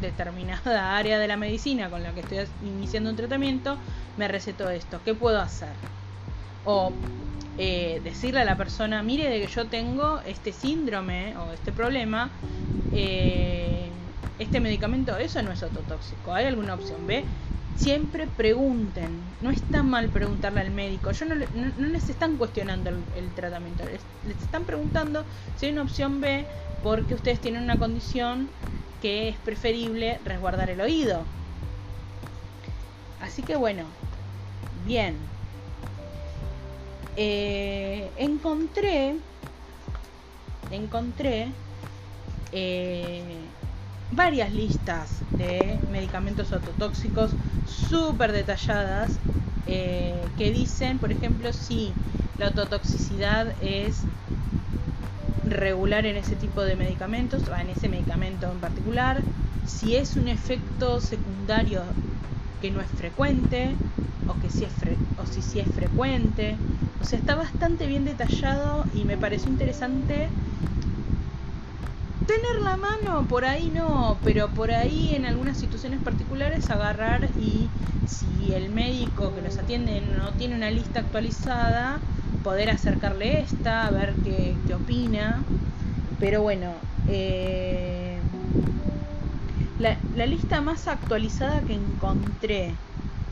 determinada 0.00 0.96
área 0.96 1.18
de 1.18 1.26
la 1.26 1.36
medicina 1.36 1.90
con 1.90 2.02
la 2.02 2.12
que 2.12 2.20
estoy 2.20 2.38
iniciando 2.64 3.10
un 3.10 3.16
tratamiento 3.16 3.76
me 4.16 4.28
recetó 4.28 4.70
esto, 4.70 5.00
¿qué 5.04 5.14
puedo 5.14 5.40
hacer? 5.40 5.72
O 6.64 6.92
eh, 7.58 8.00
decirle 8.02 8.40
a 8.40 8.44
la 8.44 8.56
persona, 8.56 9.02
mire 9.02 9.28
de 9.28 9.40
que 9.40 9.46
yo 9.46 9.66
tengo 9.66 10.20
este 10.26 10.52
síndrome 10.52 11.36
o 11.36 11.52
este 11.52 11.72
problema, 11.72 12.30
eh, 12.92 13.88
este 14.38 14.60
medicamento, 14.60 15.16
eso 15.16 15.42
no 15.42 15.52
es 15.52 15.62
ototóxico, 15.62 16.32
¿hay 16.34 16.46
alguna 16.46 16.74
opción 16.74 17.06
B? 17.06 17.24
siempre 17.76 18.26
pregunten. 18.26 19.20
No 19.40 19.50
está 19.50 19.82
mal 19.82 20.08
preguntarle 20.08 20.60
al 20.60 20.70
médico. 20.70 21.10
Yo 21.12 21.26
no, 21.26 21.34
no, 21.34 21.86
les 21.88 22.08
están 22.08 22.36
cuestionando 22.36 22.90
el, 22.90 23.28
tratamiento. 23.34 23.84
Les, 23.84 24.36
están 24.42 24.64
preguntando 24.64 25.24
si 25.56 25.66
hay 25.66 25.72
una 25.72 25.82
opción 25.82 26.20
B 26.20 26.46
porque 26.82 27.14
ustedes 27.14 27.40
tienen 27.40 27.62
una 27.62 27.78
condición 27.78 28.48
que 29.02 29.28
es 29.28 29.36
preferible 29.36 30.18
resguardar 30.24 30.70
el 30.70 30.80
oído. 30.80 31.22
Así 33.20 33.42
que 33.42 33.56
bueno, 33.56 33.84
bien. 34.86 35.16
Eh, 37.16 38.10
encontré, 38.18 39.14
encontré 40.72 41.46
eh, 42.52 43.22
varias 44.10 44.52
listas 44.52 45.20
de 45.38 45.78
medicamentos 45.92 46.50
ototóxicos 46.52 47.30
súper 47.88 48.32
detalladas 48.32 49.12
eh, 49.68 50.12
que 50.36 50.50
dicen, 50.50 50.98
por 50.98 51.12
ejemplo, 51.12 51.52
si 51.52 51.92
la 52.38 52.48
ototoxicidad 52.48 53.46
es 53.62 54.00
regular 55.48 56.06
en 56.06 56.16
ese 56.16 56.34
tipo 56.36 56.62
de 56.62 56.74
medicamentos, 56.74 57.42
o 57.48 57.56
en 57.56 57.70
ese 57.70 57.88
medicamento 57.88 58.50
en 58.50 58.58
particular, 58.58 59.20
si 59.66 59.94
es 59.94 60.16
un 60.16 60.26
efecto 60.28 61.00
secundario 61.00 61.82
que 62.60 62.70
no 62.70 62.80
es 62.80 62.88
frecuente, 62.88 63.70
o 64.28 64.38
que 64.40 64.50
si 64.50 64.64
es 64.64 64.72
o 65.18 65.26
si 65.26 65.42
sí 65.42 65.60
es 65.60 65.68
frecuente. 65.68 66.56
O 67.00 67.04
sea, 67.04 67.18
está 67.18 67.34
bastante 67.34 67.86
bien 67.86 68.04
detallado 68.04 68.84
y 68.94 69.04
me 69.04 69.16
pareció 69.16 69.50
interesante 69.50 70.28
tener 72.26 72.62
la 72.62 72.76
mano, 72.76 73.26
por 73.28 73.44
ahí 73.44 73.70
no, 73.70 74.16
pero 74.24 74.48
por 74.48 74.70
ahí 74.70 75.14
en 75.14 75.26
algunas 75.26 75.58
situaciones 75.58 76.00
particulares 76.00 76.70
agarrar 76.70 77.28
y 77.40 77.68
si 78.06 78.52
el 78.52 78.70
médico 78.70 79.34
que 79.34 79.42
nos 79.42 79.58
atiende 79.58 80.00
no 80.18 80.32
tiene 80.32 80.54
una 80.54 80.70
lista 80.70 81.00
actualizada, 81.00 81.98
poder 82.42 82.70
acercarle 82.70 83.40
esta, 83.40 83.86
a 83.86 83.90
ver 83.90 84.14
qué, 84.24 84.54
opina. 84.74 85.42
Pero 86.20 86.42
bueno, 86.42 86.72
eh, 87.08 88.18
la, 89.80 89.96
la 90.14 90.26
lista 90.26 90.60
más 90.60 90.88
actualizada 90.88 91.60
que 91.62 91.74
encontré 91.74 92.72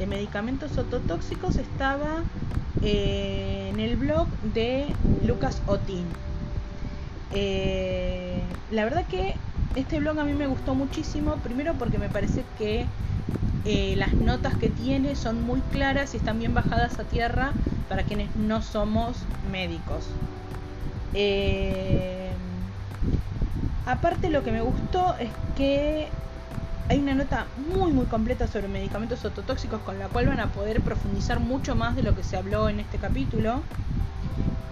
de 0.02 0.08
medicamentos 0.08 0.76
ototóxicos 0.78 1.54
estaba 1.54 2.24
eh, 2.82 3.68
en 3.70 3.78
el 3.78 3.94
blog 3.94 4.26
de 4.52 4.88
Lucas 5.24 5.62
Otin. 5.68 6.04
Eh, 7.32 8.42
la 8.72 8.82
verdad 8.82 9.06
que 9.06 9.36
este 9.76 10.00
blog 10.00 10.18
a 10.18 10.24
mí 10.24 10.32
me 10.32 10.48
gustó 10.48 10.74
muchísimo, 10.74 11.36
primero 11.36 11.74
porque 11.74 11.98
me 11.98 12.08
parece 12.08 12.42
que 12.58 12.84
eh, 13.64 13.94
las 13.96 14.12
notas 14.14 14.56
que 14.56 14.70
tiene 14.70 15.14
son 15.14 15.40
muy 15.40 15.60
claras 15.70 16.14
y 16.14 16.16
están 16.16 16.40
bien 16.40 16.52
bajadas 16.52 16.98
a 16.98 17.04
tierra 17.04 17.52
para 17.88 18.02
quienes 18.02 18.34
no 18.34 18.60
somos 18.60 19.18
médicos. 19.52 20.08
Aparte 23.86 24.30
lo 24.30 24.42
que 24.42 24.50
me 24.50 24.62
gustó 24.62 25.14
es 25.20 25.30
que 25.56 26.08
hay 26.88 26.98
una 26.98 27.14
nota 27.14 27.46
muy 27.68 27.92
muy 27.92 28.06
completa 28.06 28.46
sobre 28.46 28.68
medicamentos 28.68 29.24
ototóxicos 29.24 29.80
con 29.80 29.98
la 29.98 30.08
cual 30.08 30.26
van 30.26 30.40
a 30.40 30.52
poder 30.52 30.80
profundizar 30.82 31.40
mucho 31.40 31.74
más 31.74 31.96
de 31.96 32.02
lo 32.02 32.14
que 32.14 32.22
se 32.22 32.36
habló 32.36 32.68
en 32.68 32.80
este 32.80 32.98
capítulo. 32.98 33.62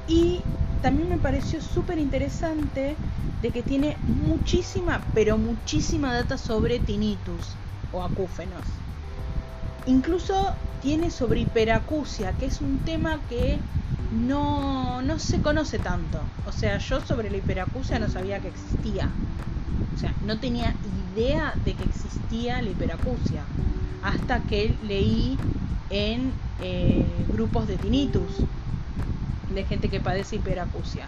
Y 0.06 0.40
también 0.82 1.08
me 1.08 1.18
pareció 1.18 1.60
súper 1.60 1.98
interesante 1.98 2.96
de 3.42 3.50
que 3.50 3.62
tiene 3.62 3.96
muchísima, 4.02 5.00
pero 5.14 5.38
muchísima 5.38 6.12
data 6.12 6.36
sobre 6.36 6.78
tinnitus 6.78 7.56
o 7.92 8.02
acúfenos. 8.02 8.64
Incluso 9.86 10.54
tiene 10.80 11.10
sobre 11.10 11.40
hiperacusia, 11.40 12.32
que 12.32 12.46
es 12.46 12.60
un 12.60 12.78
tema 12.80 13.20
que 13.28 13.58
no, 14.10 15.02
no 15.02 15.18
se 15.18 15.40
conoce 15.40 15.78
tanto. 15.78 16.18
O 16.46 16.52
sea, 16.52 16.78
yo 16.78 17.00
sobre 17.00 17.30
la 17.30 17.36
hiperacusia 17.36 17.98
no 17.98 18.08
sabía 18.08 18.40
que 18.40 18.48
existía. 18.48 19.08
O 19.94 19.98
sea, 19.98 20.14
no 20.26 20.38
tenía 20.38 20.74
idea 21.14 21.54
de 21.64 21.74
que 21.74 21.84
existía 21.84 22.62
la 22.62 22.70
hiperacusia. 22.70 23.42
Hasta 24.02 24.40
que 24.40 24.74
leí 24.86 25.38
en 25.90 26.32
eh, 26.62 27.04
grupos 27.32 27.66
de 27.66 27.76
tinnitus 27.76 28.36
de 29.54 29.64
gente 29.64 29.88
que 29.88 30.00
padece 30.00 30.36
hiperacusia. 30.36 31.06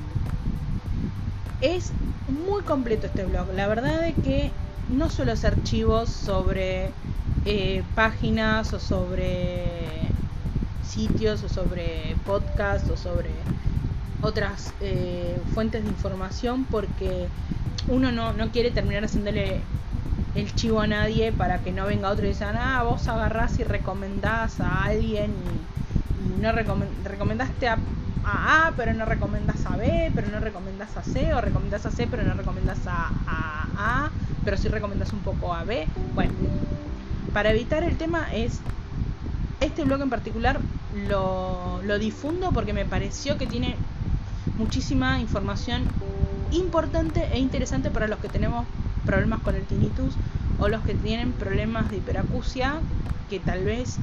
Es 1.59 1.91
muy 2.47 2.61
completo 2.61 3.07
este 3.07 3.25
blog. 3.25 3.53
La 3.53 3.67
verdad 3.67 4.07
es 4.07 4.15
que 4.23 4.49
no 4.87 5.09
solo 5.09 5.33
es 5.33 5.43
archivos 5.43 6.09
sobre 6.09 6.91
eh, 7.43 7.83
páginas 7.95 8.71
o 8.71 8.79
sobre 8.79 10.06
sitios 10.88 11.43
o 11.43 11.50
sobre 11.50 12.15
podcasts 12.26 12.89
o 12.89 12.97
sobre 12.97 13.30
otras 14.21 14.73
eh, 14.80 15.38
fuentes 15.54 15.84
de 15.84 15.89
información 15.89 16.65
porque 16.65 17.28
uno 17.89 18.12
no, 18.12 18.34
no 18.34 18.50
quiere 18.52 18.71
terminar 18.71 19.04
haciéndole 19.04 19.62
el 20.36 20.54
chivo 20.56 20.82
a 20.82 20.88
nadie 20.88 21.32
para 21.32 21.60
que 21.60 21.71
no 21.71 21.86
venga 21.86 22.10
otro 22.10 22.26
y 22.26 22.34
diga, 22.34 22.54
ah, 22.56 22.84
vos 22.84 23.08
agarrás 23.08 23.60
y 23.60 23.63
recomendás 23.63 24.60
a 24.60 24.86
alguien 24.86 25.32
y, 25.32 25.78
no 26.41 26.52
recomendaste 26.52 27.67
a, 27.67 27.78
a, 28.23 28.71
pero 28.76 28.93
no 28.93 29.06
recomendás 29.06 29.65
a 29.65 29.78
B, 29.78 30.12
pero 30.13 30.28
no 30.28 30.39
recomendás 30.39 30.95
a 30.97 31.04
C, 31.04 31.34
o 31.34 31.41
recomendás 31.41 31.86
a 31.86 31.91
C, 31.91 32.08
pero 32.10 32.23
no 32.23 32.34
recomendás 32.34 32.80
a, 32.88 33.12
A, 33.28 34.10
pero 34.43 34.58
sí 34.58 34.67
recomendás 34.67 35.13
un 35.13 35.19
poco 35.21 35.54
a 35.54 35.63
B. 35.63 35.88
Bueno, 36.13 36.32
para 37.34 37.52
evitar 37.52 37.84
el 37.84 37.97
tema 37.97 38.34
es, 38.34 38.60
este 39.59 39.83
blog 39.83 40.01
en 40.01 40.09
particular 40.09 40.59
lo, 41.07 41.81
difundo 41.99 42.51
porque 42.51 42.73
me 42.73 42.85
pareció 42.85 43.37
que 43.37 43.47
tiene 43.47 43.75
muchísima 44.57 45.19
información 45.19 45.83
importante 46.51 47.27
e 47.33 47.39
interesante 47.39 47.89
para 47.89 48.07
los 48.07 48.19
que 48.19 48.29
tenemos 48.29 48.65
problemas 49.05 49.41
con 49.41 49.55
el 49.55 49.63
tinnitus 49.63 50.13
o 50.59 50.67
los 50.69 50.83
que 50.83 50.93
tienen 50.93 51.31
problemas 51.31 51.89
de 51.89 51.97
hiperacusia 51.97 52.75
que 53.29 53.39
tal 53.39 53.63
vez 53.63 53.97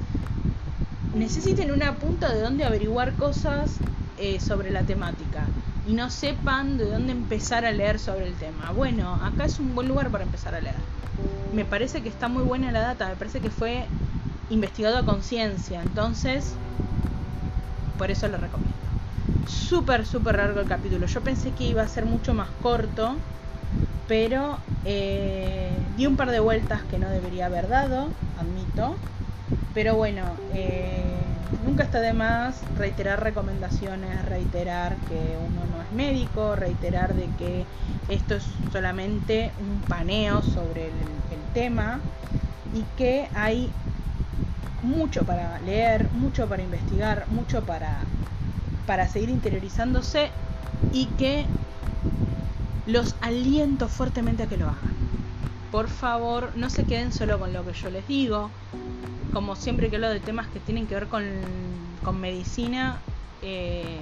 necesiten 1.15 1.71
una 1.71 1.95
punta 1.95 2.33
de 2.33 2.41
dónde 2.41 2.65
averiguar 2.65 3.13
cosas 3.15 3.77
eh, 4.19 4.41
sobre 4.41 4.71
la 4.71 4.83
temática 4.83 5.45
y 5.87 5.93
no 5.93 6.11
sepan 6.11 6.79
de 6.79 6.87
dónde 6.87 7.13
empezar 7.13 7.65
a 7.65 7.73
leer 7.73 7.99
sobre 7.99 8.27
el 8.27 8.35
tema. 8.35 8.73
Bueno, 8.73 9.15
acá 9.23 9.45
es 9.45 9.59
un 9.59 9.75
buen 9.75 9.89
lugar 9.89 10.11
para 10.11 10.25
empezar 10.25 10.55
a 10.55 10.61
leer. 10.61 10.77
Me 11.53 11.65
parece 11.65 12.03
que 12.03 12.09
está 12.09 12.29
muy 12.29 12.43
buena 12.43 12.73
la 12.73 12.81
data, 12.81 13.09
me 13.09 13.17
parece 13.17 13.41
que 13.41 13.51
fue 13.51 13.87
investigado 14.49 14.99
a 14.99 15.05
conciencia, 15.05 15.83
entonces 15.83 16.61
por 17.97 18.11
eso 18.11 18.29
lo 18.29 18.39
recomiendo. 18.39 18.97
Súper, 19.45 20.07
súper 20.07 20.37
largo 20.37 20.61
el 20.61 20.67
capítulo. 20.67 21.07
Yo 21.07 21.23
pensé 21.23 21.55
que 21.55 21.65
iba 21.65 21.83
a 21.83 21.89
ser 21.89 22.07
mucho 22.07 22.35
más 22.35 22.53
corto, 22.53 23.27
pero 24.07 24.67
eh, 24.85 25.89
di 25.93 26.07
un 26.07 26.17
par 26.17 26.31
de 26.31 26.41
vueltas 26.41 26.87
que 26.87 26.99
no 26.99 27.11
debería 27.11 27.47
haber 27.47 27.69
dado, 27.69 28.21
admito. 28.35 29.05
Pero 29.73 29.97
bueno, 29.97 30.45
eh, 30.49 31.57
nunca 31.59 31.85
está 31.85 32.01
de 32.01 32.15
más 32.15 32.67
reiterar 32.71 33.23
recomendaciones, 33.23 34.25
reiterar 34.25 35.05
que 35.05 35.37
uno 35.39 35.67
no 35.67 35.83
es 35.83 35.91
médico, 35.93 36.57
reiterar 36.57 37.15
de 37.15 37.35
que 37.37 37.69
esto 38.09 38.37
es 38.37 38.45
solamente 38.71 39.55
un 39.59 39.87
paneo 39.87 40.43
sobre 40.43 40.89
el, 40.89 41.25
el 41.29 41.51
tema 41.53 42.09
y 42.71 42.95
que 42.95 43.31
hay 43.35 43.79
mucho 44.85 45.25
para 45.25 45.59
leer, 45.61 46.09
mucho 46.13 46.47
para 46.49 46.63
investigar, 46.63 47.27
mucho 47.31 47.63
para, 47.63 47.99
para 48.87 49.09
seguir 49.09 49.31
interiorizándose 49.31 50.31
y 50.93 51.07
que 51.07 51.45
los 52.87 53.17
aliento 53.21 53.89
fuertemente 53.89 54.43
a 54.45 54.47
que 54.47 54.57
lo 54.57 54.67
hagan. 54.67 54.95
Por 55.73 55.89
favor, 55.89 56.53
no 56.55 56.71
se 56.71 56.85
queden 56.85 57.13
solo 57.13 57.39
con 57.39 57.53
lo 57.53 57.65
que 57.65 57.73
yo 57.73 57.91
les 57.91 58.07
digo. 58.07 58.51
Como 59.33 59.57
siempre 59.57 59.91
que 59.91 59.97
hablo 59.97 60.11
de 60.11 60.21
temas 60.21 60.47
que 60.49 60.61
tienen 60.61 60.87
que 60.87 60.95
ver 60.95 61.09
con, 61.09 61.25
con 62.05 62.21
medicina, 62.21 62.99
eh, 63.43 63.99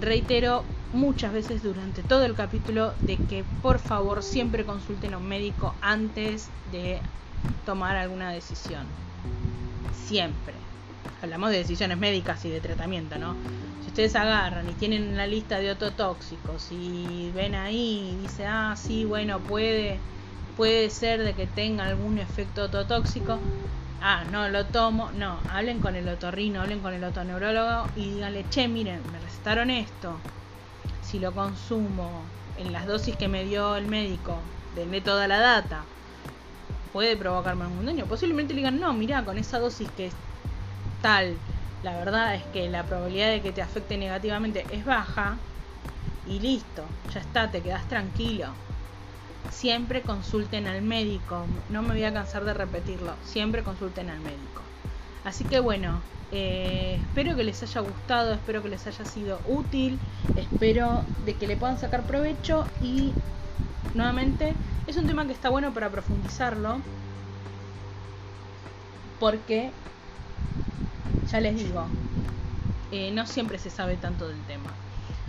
reitero 0.00 0.62
muchas 0.94 1.32
veces 1.32 1.62
durante 1.62 2.02
todo 2.02 2.24
el 2.24 2.34
capítulo 2.34 2.92
de 3.02 3.16
que 3.16 3.44
por 3.62 3.78
favor 3.78 4.22
siempre 4.22 4.64
consulten 4.64 5.14
a 5.14 5.18
un 5.18 5.28
médico 5.28 5.74
antes 5.82 6.48
de 6.72 6.98
tomar 7.66 7.96
alguna 7.96 8.30
decisión. 8.30 8.86
Siempre. 10.04 10.54
Hablamos 11.22 11.50
de 11.50 11.58
decisiones 11.58 11.98
médicas 11.98 12.44
y 12.44 12.50
de 12.50 12.60
tratamiento, 12.60 13.18
¿no? 13.18 13.34
Si 13.82 13.88
ustedes 13.88 14.14
agarran 14.14 14.68
y 14.68 14.72
tienen 14.74 15.16
la 15.16 15.26
lista 15.26 15.58
de 15.58 15.70
ototóxicos 15.70 16.68
y 16.70 17.30
ven 17.34 17.54
ahí 17.54 18.12
y 18.12 18.22
dice, 18.22 18.46
ah, 18.46 18.74
sí, 18.76 19.04
bueno, 19.04 19.40
puede, 19.40 19.98
puede 20.56 20.90
ser 20.90 21.22
de 21.22 21.32
que 21.32 21.46
tenga 21.46 21.86
algún 21.86 22.18
efecto 22.18 22.64
ototóxico, 22.64 23.38
ah, 24.02 24.24
no 24.30 24.48
lo 24.48 24.66
tomo, 24.66 25.10
no, 25.12 25.38
hablen 25.48 25.80
con 25.80 25.96
el 25.96 26.08
otorrino, 26.08 26.60
hablen 26.60 26.80
con 26.80 26.94
el 26.94 27.02
otoneurólogo 27.02 27.88
y 27.96 28.10
díganle, 28.10 28.44
che, 28.50 28.68
miren, 28.68 29.00
me 29.10 29.18
recetaron 29.18 29.70
esto, 29.70 30.12
si 31.02 31.18
lo 31.18 31.32
consumo 31.32 32.22
en 32.58 32.72
las 32.72 32.86
dosis 32.86 33.16
que 33.16 33.28
me 33.28 33.44
dio 33.44 33.76
el 33.76 33.86
médico, 33.86 34.38
denle 34.76 35.00
toda 35.00 35.26
la 35.26 35.38
data, 35.38 35.84
puede 36.86 37.16
provocarme 37.16 37.64
algún 37.64 37.86
daño. 37.86 38.06
Posiblemente 38.06 38.54
le 38.54 38.58
digan, 38.58 38.80
no, 38.80 38.92
mira, 38.92 39.24
con 39.24 39.38
esa 39.38 39.58
dosis 39.58 39.88
que 39.96 40.06
es 40.06 40.14
tal, 41.02 41.36
la 41.82 41.96
verdad 41.96 42.34
es 42.34 42.42
que 42.52 42.68
la 42.68 42.84
probabilidad 42.84 43.30
de 43.30 43.42
que 43.42 43.52
te 43.52 43.62
afecte 43.62 43.96
negativamente 43.96 44.66
es 44.70 44.84
baja 44.84 45.36
y 46.26 46.40
listo, 46.40 46.84
ya 47.12 47.20
está, 47.20 47.50
te 47.50 47.62
quedas 47.62 47.86
tranquilo. 47.88 48.48
Siempre 49.50 50.02
consulten 50.02 50.66
al 50.66 50.82
médico, 50.82 51.46
no 51.68 51.82
me 51.82 51.90
voy 51.90 52.04
a 52.04 52.12
cansar 52.12 52.44
de 52.44 52.54
repetirlo, 52.54 53.14
siempre 53.22 53.62
consulten 53.62 54.10
al 54.10 54.20
médico. 54.20 54.62
Así 55.22 55.44
que 55.44 55.60
bueno, 55.60 56.02
eh, 56.32 56.98
espero 57.00 57.36
que 57.36 57.44
les 57.44 57.62
haya 57.62 57.80
gustado, 57.80 58.32
espero 58.34 58.62
que 58.62 58.68
les 58.68 58.86
haya 58.86 59.04
sido 59.04 59.40
útil, 59.44 60.00
espero 60.34 61.04
de 61.24 61.36
que 61.36 61.46
le 61.46 61.56
puedan 61.56 61.78
sacar 61.78 62.06
provecho 62.06 62.66
y 62.80 63.12
nuevamente 63.94 64.54
es 64.86 64.96
un 64.96 65.06
tema 65.06 65.26
que 65.26 65.32
está 65.32 65.48
bueno 65.48 65.72
para 65.72 65.90
profundizarlo 65.90 66.78
porque 69.18 69.70
ya 71.30 71.40
les 71.40 71.56
digo, 71.56 71.86
eh, 72.92 73.10
no 73.12 73.26
siempre 73.26 73.58
se 73.58 73.70
sabe 73.70 73.96
tanto 73.96 74.28
del 74.28 74.40
tema. 74.42 74.70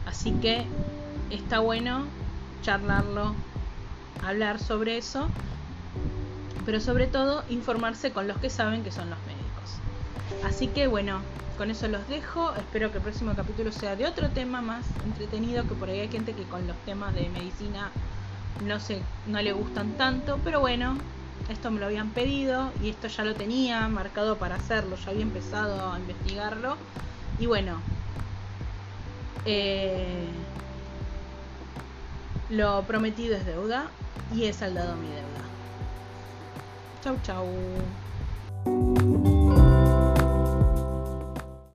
Así 0.06 0.32
que 0.34 0.65
está 1.30 1.60
bueno 1.60 2.06
charlarlo, 2.62 3.34
hablar 4.24 4.60
sobre 4.60 4.98
eso, 4.98 5.28
pero 6.65 6.80
sobre 6.80 7.08
todo 7.08 7.43
informarse 7.50 8.12
con 8.12 8.28
los 8.28 8.38
que 8.38 8.50
saben 8.50 8.84
que 8.84 8.91
son 8.91 9.10
los 9.10 9.20
médicos. 9.20 10.46
Así 10.46 10.67
que 10.67 10.88
bueno, 10.88 11.22
con 11.58 11.72
eso 11.72 11.88
los 11.88 12.08
dejo. 12.08 12.54
Espero 12.56 12.91
que 12.91 12.98
el 12.98 13.04
próximo 13.04 13.34
capítulo 13.36 13.72
sea 13.72 13.96
de 13.96 14.06
otro 14.06 14.30
tema 14.30 14.62
más 14.62 14.86
entretenido, 15.06 15.67
que 15.67 15.76
por 15.76 15.89
ahí 15.89 16.02
hay 16.02 16.10
gente 16.10 16.34
que 16.34 16.43
con 16.43 16.67
los 16.67 16.78
temas 16.86 17.13
de 17.15 17.30
medicina 17.30 17.89
no, 18.65 18.79
se, 18.79 19.01
no 19.27 19.41
le 19.41 19.51
gustan 19.53 19.93
tanto, 19.93 20.39
pero 20.43 20.60
bueno, 20.60 20.97
esto 21.49 21.71
me 21.71 21.79
lo 21.79 21.86
habían 21.86 22.10
pedido 22.10 22.71
y 22.83 22.89
esto 22.89 23.07
ya 23.07 23.23
lo 23.23 23.36
tenía 23.36 23.88
marcado 23.88 24.38
para 24.38 24.55
hacerlo, 24.55 24.95
ya 24.97 25.12
había 25.12 25.23
empezado 25.23 25.91
a 25.91 25.99
investigarlo. 25.99 26.75
Y 27.39 27.45
bueno, 27.45 27.79
eh, 29.45 30.27
lo 32.49 32.83
prometido 32.83 33.36
es 33.36 33.45
deuda 33.45 33.89
y 34.33 34.45
he 34.45 34.53
saldado 34.53 34.95
mi 34.95 35.07
deuda. 35.07 35.23
Chau, 37.03 37.17
chau. 37.23 37.45